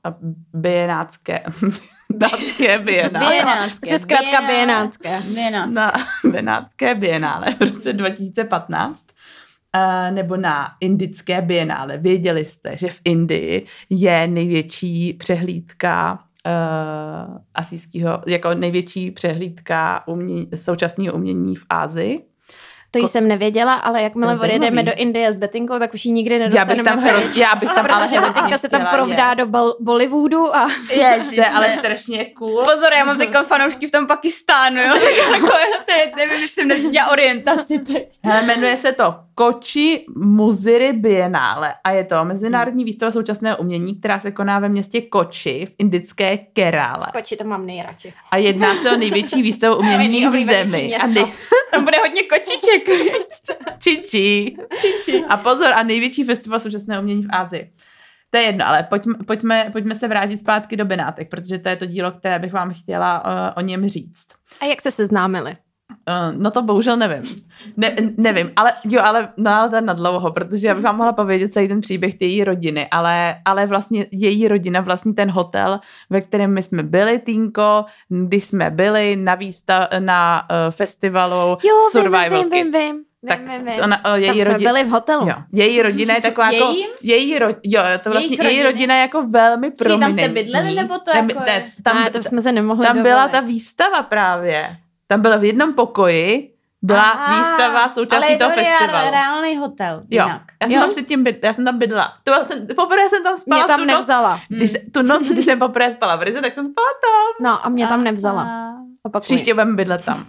[0.55, 1.43] bienácké,
[2.13, 3.71] Benátské bienále.
[3.71, 5.23] Jste zkrátka bienácké.
[5.67, 5.93] Na
[6.33, 9.05] Benátské bienále v roce 2015
[9.77, 11.99] Uh, nebo na indické bienále.
[11.99, 16.13] Věděli jste, že v Indii je největší přehlídka
[16.47, 22.25] uh, asijského, jako největší přehlídka umění, současného umění v Ázii.
[22.91, 26.73] To jsem nevěděla, ale jakmile odjedeme do Indie s Betinkou, tak už ji nikdy nedostaneme
[26.73, 29.37] Já bych tam, hroz, já bych tam Protože ale Betinka se tam provdá je.
[29.37, 30.69] do bol- Bollywoodu a...
[30.91, 32.65] Ježiš, to je ale strašně cool.
[32.65, 34.95] Pozor, já mám teď fanoušky v tom Pakistánu, jo?
[35.33, 35.47] jako,
[35.87, 36.69] to je, nevím, jestli jsem
[37.11, 38.09] orientaci teď.
[38.25, 44.21] Hele, jmenuje se to Koči Muziry Biennále a je to mezinárodní výstava současného umění, která
[44.21, 47.07] se koná ve městě Koči v indické Kerále.
[47.13, 48.13] Koči to mám nejradši.
[48.31, 50.97] A jedná se o největší výstavu umění v zemi.
[51.71, 52.76] Tam bude hodně kočiček.
[53.79, 54.57] Čiči.
[54.81, 55.25] Čiči.
[55.29, 57.73] A pozor, a největší festival současného umění v Ázii.
[58.31, 61.77] To je jedno, ale pojďme, pojďme, pojďme se vrátit zpátky do Benátek, protože to je
[61.77, 64.27] to dílo, které bych vám chtěla uh, o něm říct.
[64.61, 65.57] A jak se seznámili?
[66.09, 67.23] Uh, no to bohužel nevím.
[67.77, 70.97] Ne, nevím, ale jo, ale no, ale to je na dlouho, protože já bych vám
[70.97, 75.81] mohla povědět celý ten příběh její rodiny, ale, ale vlastně její rodina vlastní ten hotel,
[76.11, 81.75] ve kterém my jsme byli, Týnko, když jsme byli na výstav, na uh, festivalu jo,
[81.91, 83.03] Survival vím, vím, vím, vím.
[83.29, 83.85] Tak vím, vím.
[83.85, 85.29] ona, o, její Tam jsme rodina, byli v hotelu.
[85.29, 86.89] jo, její rodina je taková jako, Jejím?
[87.03, 90.23] její ro, jo, to vlastně, její rodina je jako velmi Čili tam prominentní.
[90.23, 91.65] jste bydleli, nebo to Tam- jako ne, je?
[91.83, 93.33] tam, ne, to jsme se nemohli tam byla dovolit.
[93.33, 94.77] ta výstava právě.
[95.07, 96.53] Tam byla v jednom pokoji,
[96.83, 99.11] byla Aha, výstava součástí ale toho festivalu.
[99.11, 99.95] reálný hotel.
[100.11, 100.43] Jo, Jinak.
[100.63, 102.13] já jsem tam předtím byd, já jsem tam bydlela.
[102.25, 104.41] To jsem, poprvé jsem tam spala Mě tam tu noc, nevzala.
[104.49, 107.47] když, tu noc, když jsem poprvé spala v Rize, tak jsem spala tam.
[107.51, 108.43] No a mě tam nevzala.
[108.43, 108.77] Aha.
[109.03, 109.25] Opakuji.
[109.27, 110.27] Příště budeme bydlet tam.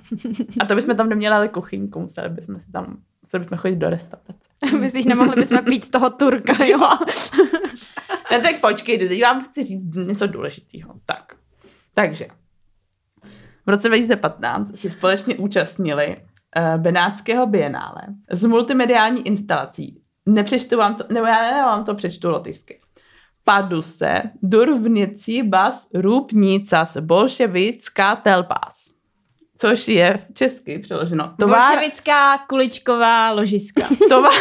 [0.59, 3.89] A to bychom tam neměli ale kuchyňku, museli bychom si tam, museli bychom chodit do
[3.89, 4.49] restaurace.
[4.79, 6.79] Myslíš, nemohli bychom pít toho Turka, jo?
[8.31, 10.93] Ne, tak počkejte, teď vám chci říct něco důležitého.
[11.05, 11.33] Tak,
[11.93, 12.27] takže
[13.67, 18.01] v roce 2015 se společně účastnili uh, Benátského bienále
[18.31, 20.01] s multimediální instalací.
[20.25, 22.79] Nepřečtu vám to, nebo já ne, vám to přečtu lotyšsky.
[23.43, 28.87] Paduse, durvnici bas růpnicas bolševická telpás.
[29.57, 31.33] Což je v česky přeloženo.
[31.39, 33.87] Továr, Bolševická kuličková ložiska.
[34.09, 34.33] továr,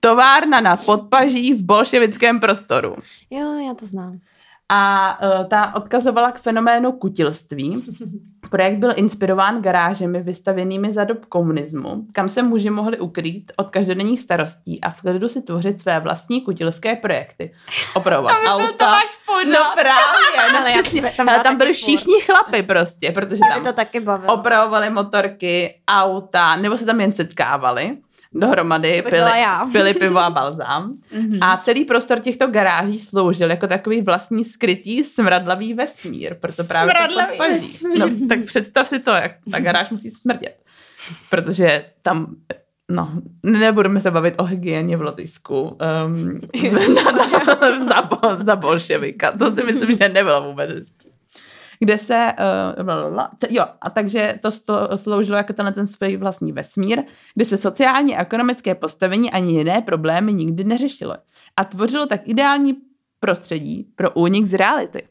[0.00, 2.96] továrna na podpaží v bolševickém prostoru.
[3.30, 4.18] Jo, já to znám.
[4.74, 7.84] A uh, ta odkazovala k fenoménu kutilství.
[8.50, 14.20] Projekt byl inspirován garážemi vystavěnými za dob komunismu, kam se muži mohli ukrýt od každodenních
[14.20, 17.52] starostí a v klidu si tvořit své vlastní kutilské projekty.
[17.94, 18.98] Opravovat auta.
[19.46, 21.12] No právě, no Ale já přesně.
[21.16, 24.34] tam Ale tam byli všichni chlapi prostě, protože tam to taky bavilo.
[24.34, 27.96] opravovali motorky, auta, nebo se tam jen setkávali
[28.34, 29.30] dohromady, pili,
[29.72, 30.94] pili pivo a balzám.
[31.12, 31.38] Mhm.
[31.42, 36.34] A celý prostor těchto garáží sloužil jako takový vlastní skrytý smradlavý vesmír.
[36.40, 37.98] Proto právě Smradlavý vesmír.
[37.98, 40.56] No, tak představ si to, jak ta garáž musí smrdět.
[41.30, 42.36] Protože tam,
[42.90, 43.10] no,
[43.42, 46.40] nebudeme se bavit o hygieně v Lotyšsku um,
[46.94, 48.08] na, na, za,
[48.44, 49.32] za bolševika.
[49.32, 51.01] To si myslím, že nebylo vůbec hezký.
[51.82, 52.32] Kde se,
[52.80, 54.50] uh, jo, a takže to
[54.96, 57.02] sloužilo jako tenhle ten svůj vlastní vesmír,
[57.34, 61.14] kde se sociální a ekonomické postavení ani jiné problémy nikdy neřešilo.
[61.56, 62.76] A tvořilo tak ideální
[63.20, 65.02] prostředí pro únik z reality.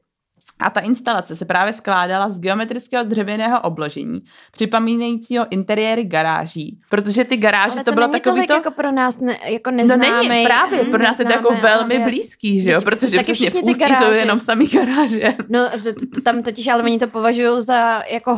[0.62, 7.38] A ta instalace se právě skládala z geometrického dřevěného obložení, připomínajícího interiéry garáží, protože ty
[7.38, 8.53] garáže Ale to, to, bylo takový to...
[8.53, 10.28] jako pro nás ne, jako No neznámý.
[10.30, 12.03] není, právě, pro nás je to jako velmi věc.
[12.09, 15.34] blízký, že jo, protože taky přesně v Ústí jsou jenom samý garáže.
[15.49, 18.32] No, t- t- tam totiž, ale oni to považují za jako,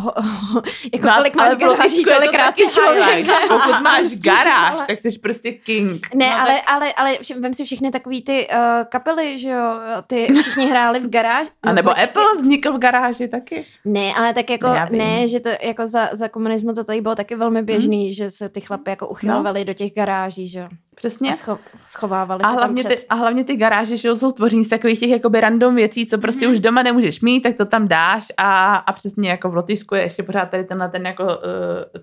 [0.93, 3.27] jako No, kolik máš garáží, to tolikrát si člověk.
[3.47, 6.07] Pokud máš garáž, tak jsi prostě king.
[6.15, 8.57] Ne, No, ale, ale, ale vem si všechny takový ty uh,
[8.89, 9.71] kapely, že jo,
[10.07, 11.49] ty všichni hráli v garáži.
[11.63, 11.91] A nebo.
[12.15, 13.65] Apple vznikl v garáži taky.
[13.85, 17.15] Ne, ale tak jako, Ne, ne, že to jako za, za komunismu to tady bylo
[17.15, 18.13] taky velmi běžný, hmm.
[18.13, 19.65] že se ty chlapy jako uchylovali no.
[19.65, 20.67] do těch garáží, že jo.
[20.95, 21.29] Přesně.
[21.29, 21.57] A scho-
[21.87, 23.05] schovávali A se hlavně, tam ty, před...
[23.09, 26.47] a hlavně ty garáže, že jsou tvoření z takových těch jakoby random věcí, co prostě
[26.47, 26.51] mm-hmm.
[26.51, 30.01] už doma nemůžeš mít, tak to tam dáš a, a přesně jako v Lotyšsku je
[30.01, 31.31] ještě pořád tady tenhle ten jako uh,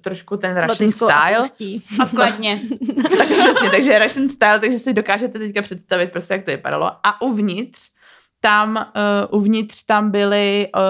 [0.00, 1.80] trošku ten Russian Lotyšsko a style.
[2.00, 2.60] A v Kladně.
[3.18, 6.86] tak přesně, takže Russian style, takže si dokážete teďka představit prostě, jak to vypadalo.
[6.86, 7.90] A uvnitř
[8.40, 8.76] tam,
[9.30, 10.82] uh, uvnitř tam byly uh,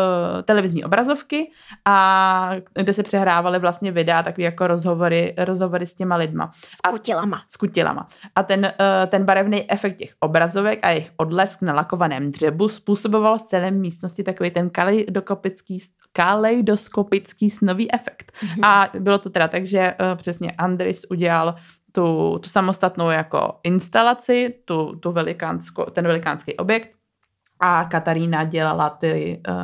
[0.43, 1.51] televizní obrazovky
[1.85, 7.43] a kde se přehrávaly vlastně videa, takový jako rozhovory, rozhovory s těma lidma S kutilama.
[7.49, 8.09] s kutilama.
[8.35, 13.39] A ten, uh, ten barevný efekt těch obrazovek a jejich odlesk na lakovaném dřebu způsoboval
[13.39, 15.79] v celé místnosti takový ten kaleidoskopický,
[16.13, 18.33] kaleidoskopický snový efekt.
[18.43, 18.65] Mhm.
[18.65, 21.55] A bylo to teda tak, že uh, přesně Andris udělal
[21.93, 27.00] tu, tu samostatnou jako instalaci, tu, tu velikánskou, ten velikánský objekt
[27.61, 29.55] a Katarína dělala ty, uh,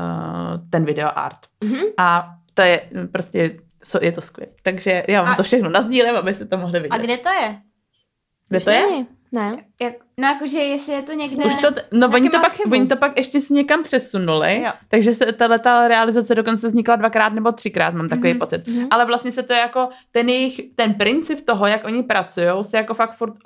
[0.70, 1.38] ten video art.
[1.64, 1.80] Mhm.
[1.98, 3.56] A to je mm, prostě,
[4.00, 4.52] je to skvělé.
[4.62, 6.94] Takže já vám A- to všechno nazdílem, abyste to mohli vidět.
[6.94, 7.56] A kde to je?
[8.48, 8.80] Kde to je?
[8.90, 9.06] Není.
[9.32, 9.56] Ne.
[9.80, 11.44] Jak, no jakože jestli je to někde...
[11.44, 14.70] Už to, no oni to, pak, oni to pak ještě si někam přesunuli, Jo.
[14.88, 18.66] takže se tato realizace dokonce vznikla dvakrát nebo třikrát, mám takový Mhm, pocit.
[18.66, 18.86] mhm.
[18.90, 22.94] Ale vlastně se to jako, ten jejich, ten princip toho, jak oni pracují, se jako
[22.94, 23.36] fakt furt uh,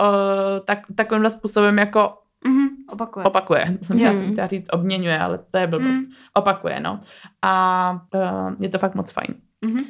[0.65, 2.15] tak, takovýmhle způsobem jako
[2.47, 3.25] Mhm, opakuje.
[3.27, 3.79] opakuje.
[3.83, 4.21] Jsem já Mhm.
[4.23, 5.89] jsem chtěla říct obměňuje, ale to je blbost.
[5.89, 6.05] Mhm.
[6.35, 7.01] Opakuje, no.
[7.43, 9.35] A uh, je to fakt moc fajn.
[9.65, 9.85] Mhm.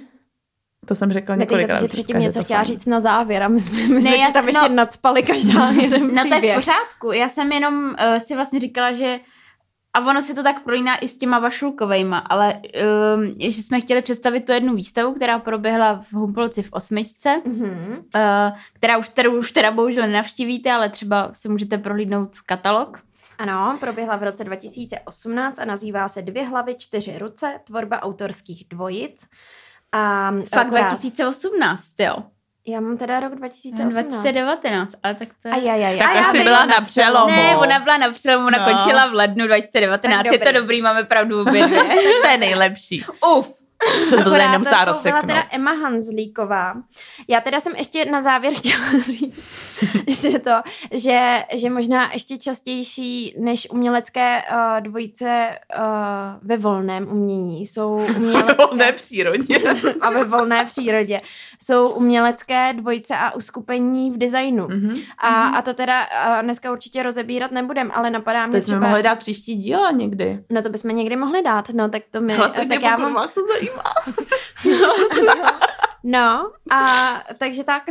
[0.86, 1.74] To jsem řekla několikrát.
[1.76, 2.66] ty si dneska, předtím něco to chtěla fajn.
[2.76, 5.22] říct na závěr a my jsme, my jsme Ne, já tam jsem- ještě no- nadspali
[5.22, 6.54] každá jeden No to je v příběh.
[6.54, 7.12] pořádku.
[7.12, 9.20] Já jsem jenom uh, si vlastně říkala, že
[9.94, 12.54] a ono se to tak prolíná i s těma vašulkovejma, ale
[13.16, 17.96] um, že jsme chtěli představit tu jednu výstavu, která proběhla v Humpolci v osmičce, Mhm.
[18.14, 22.98] uh, která už, kterou už teda bohužel nenavštívíte, ale třeba si můžete prohlídnout v katalog.
[23.38, 29.26] Ano, proběhla v roce 2018 a nazývá se Dvě hlavy, čtyři ruce, tvorba autorských dvojic.
[29.92, 30.88] A Fakt akorát...
[30.88, 32.16] 2018, jo.
[32.70, 33.94] Já mám teda rok 2018.
[33.94, 35.54] 2019, ale tak to je...
[35.54, 35.98] A já, já, já.
[35.98, 37.36] Tak až jsi byla na přelomu.
[37.36, 38.58] Ne, ona byla na přelomu, no.
[38.64, 40.32] končila v lednu 2019.
[40.32, 41.82] je to dobrý, máme pravdu obě dvě.
[42.24, 43.04] to je nejlepší.
[43.36, 43.59] Uf.
[44.08, 45.24] Jsem to nemusela rozseknout.
[45.24, 46.74] byla teda Emma Hanzlíková.
[47.28, 50.50] Já teda jsem ještě na závěr chtěla říct, že to,
[50.90, 55.82] že, že možná ještě častější než umělecké uh, dvojice uh,
[56.42, 58.54] ve volném umění jsou umělecké...
[58.54, 59.54] ve volné přírodě.
[60.00, 61.20] a ve volné přírodě
[61.62, 64.66] jsou umělecké dvojice a uskupení v designu.
[64.66, 65.02] Mm-hmm.
[65.18, 68.80] A, a to teda uh, dneska určitě rozebírat nebudem, ale napadá mě to třeba...
[68.80, 70.44] mohli dát příští díla někdy.
[70.50, 72.36] No to bychom někdy mohli dát, no tak to mi...
[72.68, 73.28] tak já mám...
[76.04, 77.82] No, a takže tak.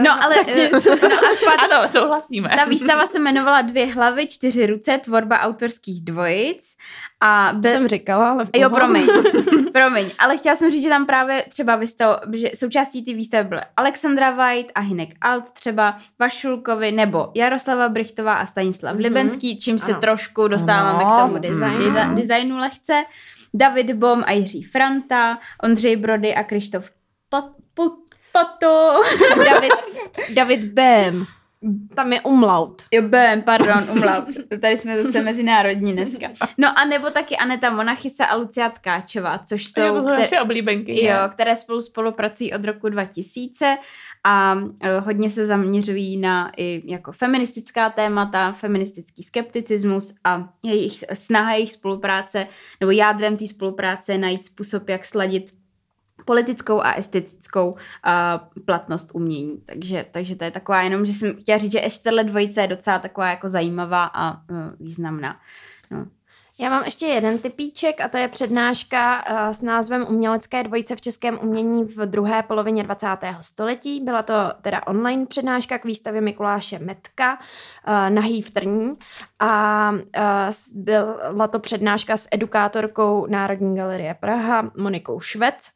[0.00, 0.90] No, ale tak eh, něco.
[0.90, 1.70] no, a spad...
[1.70, 2.48] ano, souhlasíme.
[2.56, 6.76] Ta výstava se jmenovala Dvě hlavy, čtyři ruce, tvorba autorských dvojic.
[7.20, 7.68] A be...
[7.68, 9.06] to jsem říkala, ale Jo, promiň,
[9.72, 10.10] promiň.
[10.18, 14.30] Ale chtěla jsem říct, že tam právě třeba vystav, že součástí té výstavy byly Alexandra
[14.30, 19.02] White a Hinek Alt, třeba Vašulkovi nebo Jaroslava Brichtová a Stanislav mm-hmm.
[19.02, 20.00] Libenský, čím se ano.
[20.00, 21.10] trošku dostáváme no.
[21.10, 22.14] k tomu designu, mm-hmm.
[22.14, 23.04] designu lehce.
[23.56, 26.90] David Bom a Jiří Franta, Ondřej Brody a Krištof
[27.28, 27.44] Pot,
[27.74, 28.06] pot.
[29.44, 29.72] David,
[30.34, 31.26] David Bem.
[31.94, 32.82] Tam je umlaut.
[32.92, 34.24] Jo, Bem, pardon, umlaut.
[34.60, 36.28] Tady jsme zase mezinárodní dneska.
[36.58, 39.80] No a nebo taky Aneta Monachisa a Lucia Tkáčová, což jsou...
[39.80, 41.04] Jo, to jsou které, naše oblíbenky.
[41.04, 43.78] Jo, které spolu spolupracují od roku 2000
[44.28, 44.70] a uh,
[45.04, 52.46] hodně se zaměřují na i jako feministická témata, feministický skepticismus a jejich snaha jejich spolupráce,
[52.80, 55.50] nebo jádrem té spolupráce najít způsob, jak sladit
[56.24, 57.78] politickou a estetickou uh,
[58.64, 59.62] platnost umění.
[59.66, 62.68] Takže, takže to je taková jenom, že jsem chtěla říct, že ještě tato dvojice je
[62.68, 65.40] docela taková jako zajímavá a uh, významná.
[65.90, 66.06] No.
[66.58, 71.00] Já mám ještě jeden typíček a to je přednáška uh, s názvem Umělecké dvojice v
[71.00, 73.06] českém umění v druhé polovině 20.
[73.40, 74.00] století.
[74.00, 78.96] Byla to teda online přednáška k výstavě Mikuláše Metka uh, Nahý v Trní
[79.40, 80.82] a uh,
[81.32, 85.70] byla to přednáška s edukátorkou Národní galerie Praha Monikou Švec,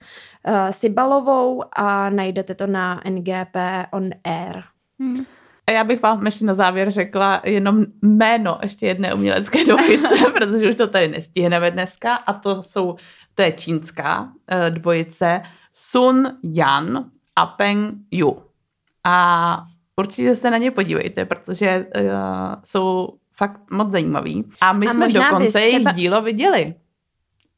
[0.71, 3.57] Sibalovou a najdete to na NGP
[3.93, 4.63] on air.
[5.01, 5.25] Hmm.
[5.71, 10.71] A já bych vám ještě na závěr řekla jenom jméno ještě jedné umělecké dvojice, protože
[10.71, 12.97] už to tady nestihneme dneska a to jsou,
[13.35, 15.43] to je čínská uh, dvojice
[15.75, 17.05] Sun Yan
[17.37, 18.43] a Peng Yu.
[19.05, 19.65] A
[19.97, 22.03] určitě se na ně podívejte, protože uh,
[22.65, 24.45] jsou fakt moc zajímavý.
[24.61, 25.65] A my a jsme dokonce třeba...
[25.65, 26.75] jejich dílo viděli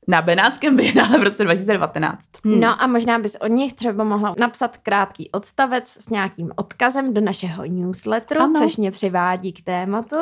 [0.09, 2.19] na Benátském bienále v roce 2019.
[2.45, 2.61] Hmm.
[2.61, 7.21] No a možná bys od nich třeba mohla napsat krátký odstavec s nějakým odkazem do
[7.21, 8.55] našeho newsletteru, ano.
[8.59, 10.17] což mě přivádí k tématu.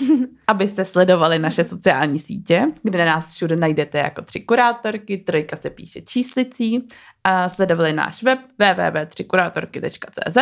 [0.46, 6.00] Abyste sledovali naše sociální sítě, kde nás všude najdete jako tři kurátorky, trojka se píše
[6.00, 6.88] číslicí,
[7.24, 10.36] a sledovali náš web www.třikurátorky.cz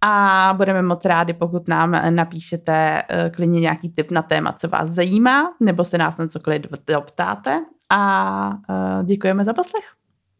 [0.00, 4.90] a budeme moc rádi, pokud nám napíšete eh, klidně nějaký tip na téma, co vás
[4.90, 9.84] zajímá, nebo se nás na cokoliv doptáte a uh, děkujeme za poslech.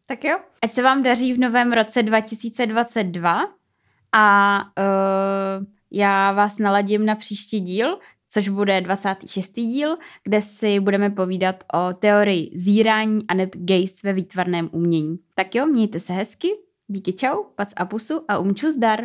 [0.05, 0.37] Tak jo.
[0.61, 3.43] Ať se vám daří v novém roce 2022
[4.11, 9.53] a uh, já vás naladím na příští díl, což bude 26.
[9.53, 15.19] díl, kde si budeme povídat o teorii zírání a neb gejst ve výtvarném umění.
[15.35, 16.49] Tak jo, mějte se hezky,
[16.87, 18.99] díky čau, pac a pusu a umču zdar.